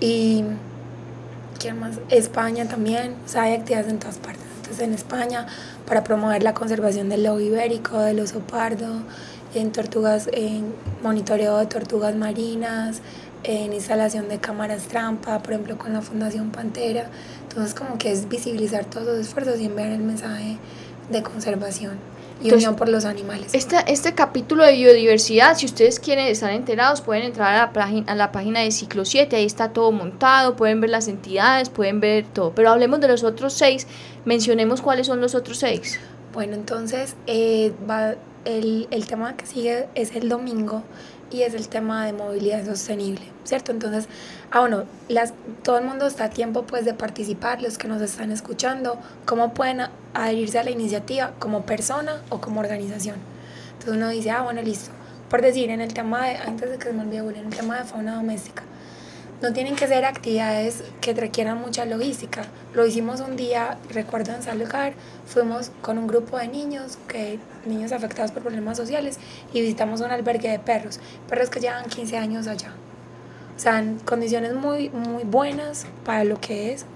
[0.00, 0.44] y
[1.58, 1.96] ¿quién más?
[2.10, 4.42] España también, o sea, hay actividades en todas partes.
[4.72, 5.46] Entonces en España
[5.86, 9.02] para promover la conservación del lobo ibérico, del oso pardo,
[9.54, 13.02] en tortugas, en monitoreo de tortugas marinas,
[13.44, 17.10] en instalación de cámaras trampa, por ejemplo con la Fundación Pantera.
[17.42, 20.56] Entonces como que es visibilizar todos los esfuerzos y enviar el mensaje
[21.10, 21.98] de conservación
[22.42, 23.54] y Entonces, unión por los animales.
[23.54, 28.10] Esta, este capítulo de biodiversidad, si ustedes quieren estar enterados, pueden entrar a la, página,
[28.12, 32.00] a la página de Ciclo 7, ahí está todo montado, pueden ver las entidades, pueden
[32.00, 32.52] ver todo.
[32.54, 33.86] Pero hablemos de los otros seis,
[34.24, 36.00] mencionemos cuáles son los otros seis.
[36.32, 40.82] Bueno, entonces eh, va, el, el tema que sigue es el domingo
[41.32, 43.72] y es el tema de movilidad sostenible, ¿cierto?
[43.72, 44.08] Entonces,
[44.50, 48.02] ah, bueno, las, todo el mundo está a tiempo pues de participar, los que nos
[48.02, 49.82] están escuchando, cómo pueden
[50.14, 53.16] adherirse a la iniciativa como persona o como organización.
[53.72, 54.90] Entonces uno dice, ah, bueno, listo.
[55.28, 57.78] Por decir, en el tema de, antes de que se me olvide, en el tema
[57.78, 58.64] de fauna doméstica,
[59.42, 62.44] no tienen que ser actividades que requieran mucha logística.
[62.74, 64.94] Lo hicimos un día, recuerdo en Salgar,
[65.26, 69.18] fuimos con un grupo de niños, que, niños afectados por problemas sociales,
[69.52, 72.72] y visitamos un albergue de perros, perros que llevan 15 años allá.
[73.56, 76.86] O sea, en condiciones muy, muy buenas para lo que es,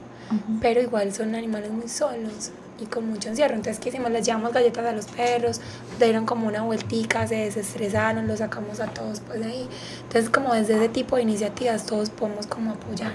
[0.60, 2.52] pero igual son animales muy solos.
[2.80, 3.54] Y con mucho encierro.
[3.54, 4.10] Entonces, ¿qué hicimos?
[4.10, 5.60] Les llevamos galletas a los perros,
[5.98, 9.68] dieron como una vueltica, se desestresaron, los sacamos a todos pues de ahí.
[10.02, 13.12] Entonces, como desde ese tipo de iniciativas todos podemos como apoyar.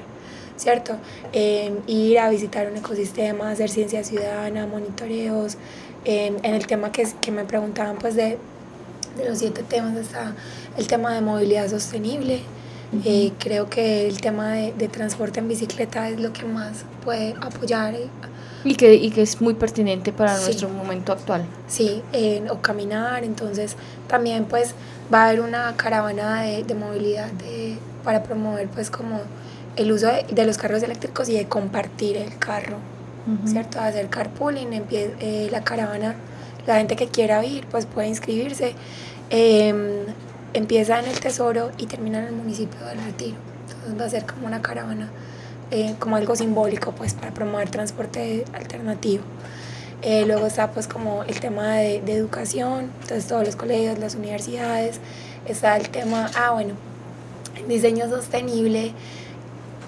[0.57, 0.95] ¿Cierto?
[1.33, 5.57] Eh, ir a visitar un ecosistema, hacer ciencia ciudadana, monitoreos.
[6.05, 8.37] Eh, en el tema que, que me preguntaban, pues de,
[9.17, 10.35] de los siete temas está
[10.77, 12.41] el tema de movilidad sostenible,
[13.05, 17.35] eh, creo que el tema de, de, transporte en bicicleta es lo que más puede
[17.39, 17.95] apoyar.
[18.63, 20.45] Y que, y que es muy pertinente para sí.
[20.45, 21.45] nuestro momento actual.
[21.67, 23.75] Sí, eh, o caminar, entonces
[24.07, 24.75] también pues
[25.11, 29.21] va a haber una caravana de, de movilidad de, para promover pues como
[29.75, 32.77] el uso de, de, los carros eléctricos y de compartir el carro,
[33.27, 33.49] uh -huh.
[33.49, 33.79] ¿cierto?
[33.79, 36.15] Hacer carpooling, empieza, eh, la caravana,
[36.67, 38.75] la gente que quiera ir pues puede inscribirse.
[39.29, 40.05] Eh,
[40.53, 43.37] empieza en el Tesoro y termina en el municipio del Retiro.
[43.69, 45.09] Entonces va a ser como una caravana,
[45.71, 49.23] eh, como algo simbólico pues para promover transporte alternativo.
[50.01, 54.15] Eh, luego está pues como el tema de, de, educación, entonces todos los colegios, las
[54.15, 54.99] universidades,
[55.45, 56.73] está el tema, ah bueno,
[57.67, 58.93] diseño sostenible,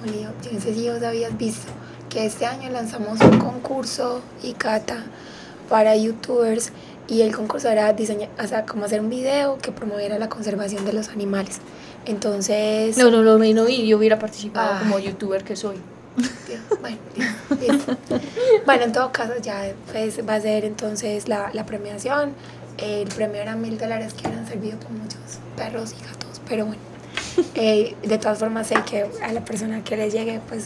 [0.06, 1.72] yo no sé si vos habías visto
[2.10, 5.04] que este año lanzamos un concurso y cata
[5.70, 6.72] para youtubers
[7.08, 10.86] y el concurso era diseñar, o sea, como hacer un video que promoviera la conservación
[10.86, 11.60] de los animales.
[12.06, 12.98] Entonces...
[12.98, 14.80] No, no, no, no, yo hubiera participado Ay.
[14.84, 15.78] como youtuber que soy.
[16.82, 16.98] Bueno,
[17.60, 17.98] listo.
[18.66, 22.34] bueno, en todo caso ya pues, va a ser entonces la, la premiación.
[22.78, 25.20] El premio era mil dólares que han servido por muchos
[25.56, 26.82] perros y gatos, pero bueno.
[27.56, 30.66] Eh, de todas formas sé que a la persona que le llegue, pues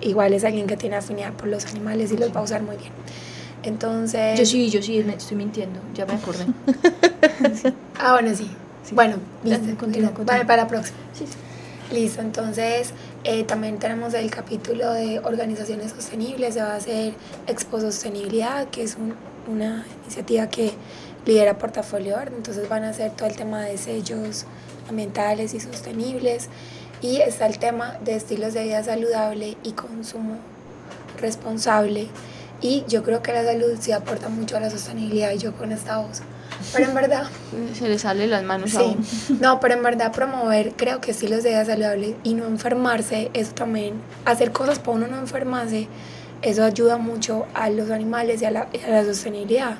[0.00, 2.76] igual es alguien que tiene afinidad por los animales y los va a usar muy
[2.76, 2.92] bien.
[3.62, 4.38] Entonces...
[4.38, 6.46] Yo sí, yo sí, estoy mintiendo, ya me acordé.
[7.98, 8.48] Ah, bueno, sí.
[8.86, 8.94] Sí.
[8.94, 9.76] Bueno, listo.
[9.78, 10.12] Continúa.
[10.24, 10.98] Vale, para la próxima.
[11.12, 11.24] Sí.
[11.92, 12.90] Listo, entonces
[13.22, 17.14] eh, también tenemos el capítulo de organizaciones sostenibles, se va a hacer
[17.46, 19.14] Expo Sostenibilidad, que es un,
[19.46, 20.72] una iniciativa que
[21.24, 24.46] lidera Portafolio Art, entonces van a hacer todo el tema de sellos
[24.88, 26.48] ambientales y sostenibles
[27.02, 30.38] y está el tema de estilos de vida saludable y consumo
[31.20, 32.08] responsable
[32.60, 35.72] y yo creo que la salud sí aporta mucho a la sostenibilidad y yo con
[35.72, 36.22] esta voz.
[36.72, 37.24] Pero en verdad...
[37.74, 38.76] Se le sale las manos sí.
[38.78, 39.04] aún.
[39.40, 43.52] No, pero en verdad promover, creo que estilos de vida saludables y no enfermarse, eso
[43.52, 43.94] también,
[44.24, 45.88] hacer cosas para uno no enfermarse,
[46.42, 49.76] eso ayuda mucho a los animales y a la, a la sostenibilidad.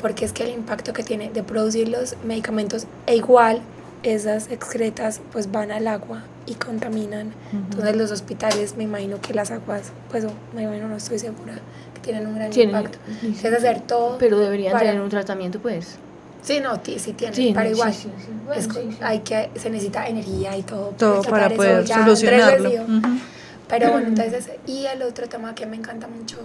[0.00, 3.60] Porque es que el impacto que tiene de producir los medicamentos e igual
[4.02, 7.28] esas excretas pues van al agua y contaminan.
[7.28, 7.64] Uh -huh.
[7.70, 11.54] Entonces los hospitales, me imagino que las aguas, pues me imagino, no estoy segura,
[12.04, 12.98] tienen un gran tienen, impacto.
[13.22, 14.18] Es hacer todo.
[14.18, 15.96] Pero deberían para, tener un tratamiento, pues.
[16.42, 17.94] Sí, no, sí tienen, sí, pero igual.
[17.94, 20.88] Sí, sí, bueno, es, hay que, se necesita energía y todo.
[20.98, 22.68] Todo para poder solucionarlo.
[22.70, 23.20] Uh -huh.
[23.68, 26.36] Pero bueno, entonces, y el otro tema que me encanta mucho,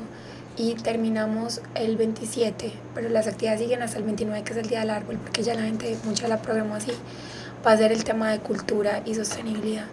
[0.60, 4.82] y terminamos el 27, pero las actividades siguen hasta el 29, que es el Día
[4.82, 6.92] del Árbol, porque ya la gente, mucha la programó así,
[7.66, 9.86] va a ser el tema de cultura y sostenibilidad.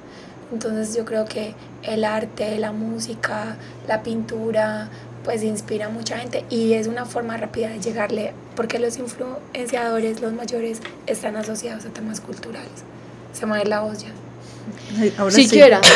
[0.53, 3.57] Entonces yo creo que el arte, la música,
[3.87, 4.89] la pintura,
[5.27, 10.21] pues inspira a mucha gente y es una forma rápida de llegarle, porque los influenciadores,
[10.21, 12.85] los mayores, están asociados a temas culturales.
[13.33, 13.83] Se mueve la.
[13.83, 13.97] Ay,
[15.19, 15.81] ahora siquiera.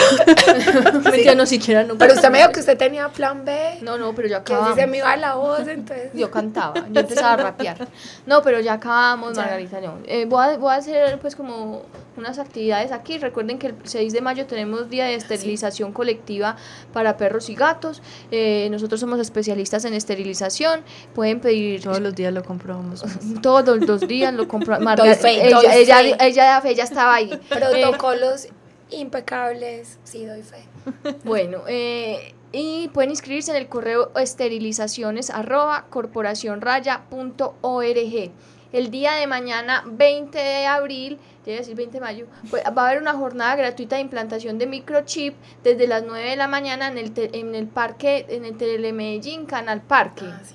[1.11, 1.26] Sí.
[1.36, 1.99] no siquiera nunca.
[1.99, 3.78] Pero usted me dijo que usted tenía plan B.
[3.82, 4.74] No, no, pero ya acabamos.
[4.74, 6.11] Que se me iba la voz, entonces.
[6.14, 7.88] Yo cantaba, yo empezaba a rapear.
[8.26, 9.43] No, pero ya acabamos, ya.
[9.43, 9.80] Margarita.
[9.80, 9.99] No.
[10.07, 11.82] Eh, voy, a, voy a hacer pues como
[12.16, 13.18] unas actividades aquí.
[13.18, 15.95] Recuerden que el 6 de mayo tenemos día de esterilización sí.
[15.95, 16.57] colectiva
[16.93, 18.03] para perros y gatos.
[18.30, 20.80] Eh, nosotros somos especialistas en esterilización.
[21.14, 21.82] Pueden pedir.
[21.82, 23.03] Todos los días lo comprobamos.
[23.43, 24.84] Todos los días lo comprobamos.
[24.97, 27.30] Margarita, ella, ella, ella, ella, ella, estaba ahí.
[27.49, 28.49] Protocolos.
[28.91, 30.64] Impecables, sí doy fe.
[31.24, 38.30] Bueno, eh, y pueden inscribirse en el correo esterilizaciones arroba corporacionraya.org.
[38.72, 42.88] El día de mañana, 20 de abril, debe decir 20 de mayo, pues, va a
[42.88, 45.34] haber una jornada gratuita de implantación de microchip
[45.64, 49.47] desde las 9 de la mañana en el, te, en el parque, en el Telemedellín,
[49.47, 50.26] Canal Parque.
[50.26, 50.55] Ah, sí.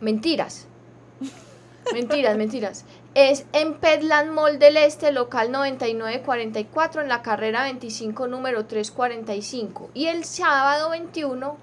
[0.00, 0.68] Mentiras.
[1.92, 2.84] Mentiras, mentiras.
[3.16, 9.88] Es en Petland Mall del Este, local 9944, en la carrera 25, número 345.
[9.94, 11.56] Y el sábado 21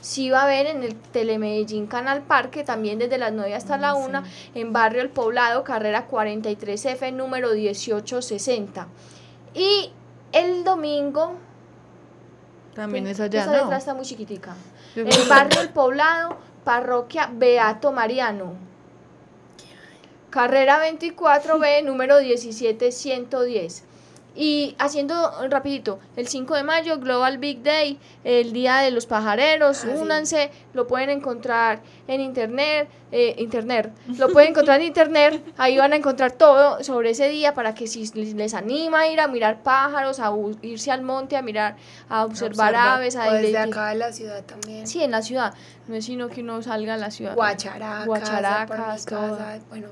[0.00, 3.78] sí va a haber en el Telemedellín Canal Parque, también desde las 9 hasta ah,
[3.78, 4.50] la 1, sí.
[4.54, 8.86] en Barrio El Poblado, carrera 43F, número 1860.
[9.54, 9.90] Y
[10.30, 11.34] el domingo...
[12.76, 14.54] También es allá, Esa letra está muy chiquitica.
[14.94, 18.69] En Barrio El Poblado, parroquia Beato Mariano.
[20.30, 23.84] Carrera 24B, número 17110.
[24.36, 29.84] Y haciendo rapidito, el 5 de mayo, Global Big Day, el Día de los Pajareros,
[29.84, 30.00] Ah, sí.
[30.00, 35.92] únanse, lo pueden encontrar en internet, eh, internet, lo pueden encontrar en internet, ahí van
[35.94, 39.64] a encontrar todo sobre ese día para que si les anima a ir a mirar
[39.64, 41.74] pájaros, a irse al monte, a mirar,
[42.08, 44.86] a observar, aves, a O desde de- acá de la ciudad también.
[44.86, 45.54] Sí, en la ciudad,
[45.88, 47.34] no es sino que uno salga a la ciudad.
[49.06, 49.36] Todo.
[49.36, 49.88] casa, bueno,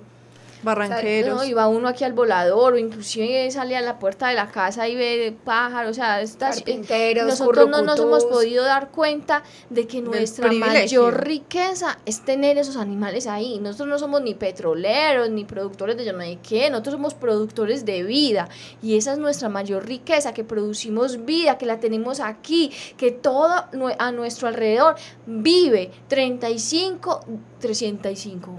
[0.62, 1.36] Barranqueros.
[1.36, 4.50] No, y va uno aquí al volador, o inclusive sale a la puerta de la
[4.50, 9.42] casa y ve pájaros, o sea, estas, eh, nosotros no nos hemos podido dar cuenta
[9.70, 13.58] de que nuestra mayor riqueza es tener esos animales ahí.
[13.60, 17.84] Nosotros no somos ni petroleros, ni productores de yo no sé qué, nosotros somos productores
[17.84, 18.48] de vida
[18.82, 23.64] y esa es nuestra mayor riqueza, que producimos vida, que la tenemos aquí, que todo
[23.98, 24.96] a nuestro alrededor
[25.26, 27.24] vive 35,
[27.60, 28.56] 305.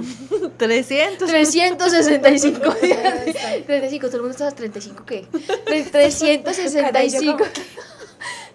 [0.58, 1.30] 300.
[1.30, 3.36] 365 días.
[3.66, 5.26] 35, todo el mundo está a 35, ¿qué?
[5.66, 7.43] Tre- 365.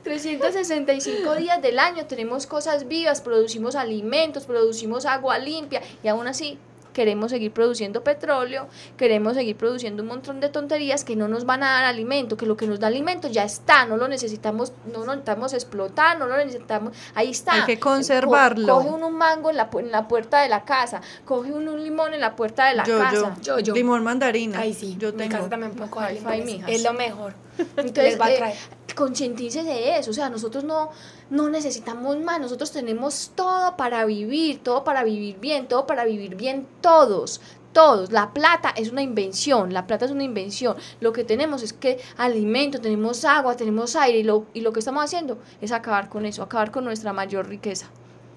[0.02, 6.58] 365 días del año tenemos cosas vivas, producimos alimentos, producimos agua limpia y aún así
[6.94, 11.62] queremos seguir produciendo petróleo, queremos seguir produciendo un montón de tonterías que no nos van
[11.62, 15.00] a dar alimento, que lo que nos da alimento ya está, no lo necesitamos, no
[15.00, 17.52] lo necesitamos explotar, no lo necesitamos, ahí está.
[17.52, 18.74] Hay que Co- conservarlo.
[18.76, 21.72] Coge uno un mango en la, pu- en la puerta de la casa, coge uno
[21.74, 23.36] un limón en la puerta de la yo, casa.
[23.42, 23.74] Yo, yo.
[23.74, 24.60] Limón mandarina.
[24.60, 25.36] Ay, sí, Yo mi tengo.
[25.36, 26.16] casa también puedo coger.
[26.68, 27.34] Es lo mejor.
[27.58, 28.56] Entonces, Les va a eh, traer.
[28.94, 30.90] Concientícese de eso, o sea, nosotros no,
[31.30, 36.36] no necesitamos más, nosotros tenemos todo para vivir, todo para vivir bien, todo para vivir
[36.36, 37.40] bien todos.
[37.72, 40.76] Todos, la plata es una invención, la plata es una invención.
[41.00, 44.78] Lo que tenemos es que alimento, tenemos agua, tenemos aire y lo, y lo que
[44.78, 47.90] estamos haciendo es acabar con eso, acabar con nuestra mayor riqueza.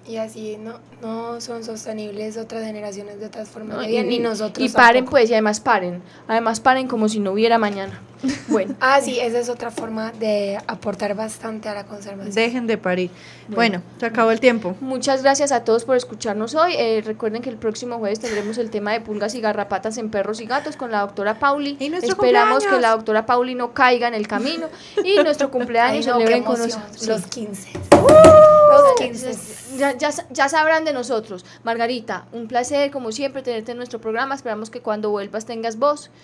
[0.06, 3.82] Y así no, no son sostenibles otras generaciones de otras formas ¿no?
[3.82, 4.66] de vida, ni nosotros.
[4.66, 5.10] y paren tampoco.
[5.18, 8.00] pues, y además paren, además paren como si no hubiera mañana.
[8.48, 8.74] Bueno.
[8.80, 12.34] Ah, sí, esa es otra forma de aportar bastante a la conservación.
[12.34, 13.10] Dejen de parir.
[13.46, 14.74] Bueno, se acabó el tiempo.
[14.80, 16.72] Muchas gracias a todos por escucharnos hoy.
[16.76, 20.40] Eh, recuerden que el próximo jueves tendremos el tema de pulgas y garrapatas en perros
[20.40, 21.76] y gatos con la doctora Pauli.
[21.78, 22.74] Y nuestro Esperamos cumpleaños.
[22.76, 24.66] que la doctora Pauli no caiga en el camino
[25.04, 27.06] y nuestro Ay, cumpleaños no, qué celebren con nosotros.
[27.06, 27.28] Los Sí.
[27.30, 27.68] 15.
[27.92, 29.78] O Los sea, 15.
[29.78, 31.44] Ya, ya, ya sabrán de nosotros.
[31.64, 34.34] Margarita, un placer como siempre tenerte en nuestro programa.
[34.34, 36.10] Esperamos que cuando vuelvas tengas voz.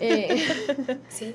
[0.00, 0.42] Eh,
[1.10, 1.34] Sí.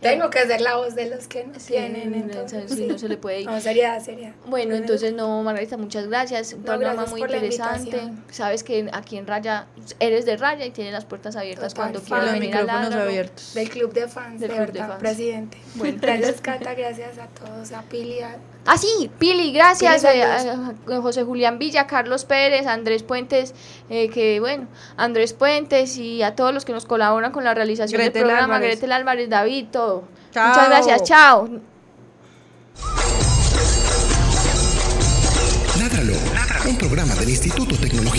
[0.00, 2.70] Tengo que ser la voz de los que no sí, tienen, no, entonces.
[2.70, 3.46] sí, no se le puede ir.
[3.46, 4.34] No, seriedad, seriedad.
[4.46, 6.52] Bueno, entonces no, Margarita, muchas gracias.
[6.52, 8.00] Un No, programa gracias muy la interesante.
[8.30, 9.66] Sabes que aquí en Raya
[9.98, 12.90] eres de Raya y tienes las puertas abiertas Total, cuando quieras Los venir a micrófonos
[12.90, 13.08] Ládralo.
[13.10, 13.54] abiertos.
[13.54, 15.00] Del club de fans, Del de club de fans.
[15.00, 15.58] presidente.
[15.74, 15.98] Bueno.
[16.00, 18.36] gracias, Cata, gracias a todos, a Pili, a
[18.66, 20.02] Ah, sí, Pili, gracias.
[20.02, 20.76] Pili, eh, saludos.
[20.88, 23.54] a- a José Julián Villa, Carlos Pérez, Andrés Puentes,
[23.90, 28.00] eh, que bueno, Andrés Puentes y a todos los que nos colaboran con la realización
[28.00, 28.76] Gretel del programa, Álvarez.
[28.78, 30.04] Gretel Álvarez, David, todo.
[30.32, 30.48] Chao.
[30.48, 31.48] Muchas gracias, chao.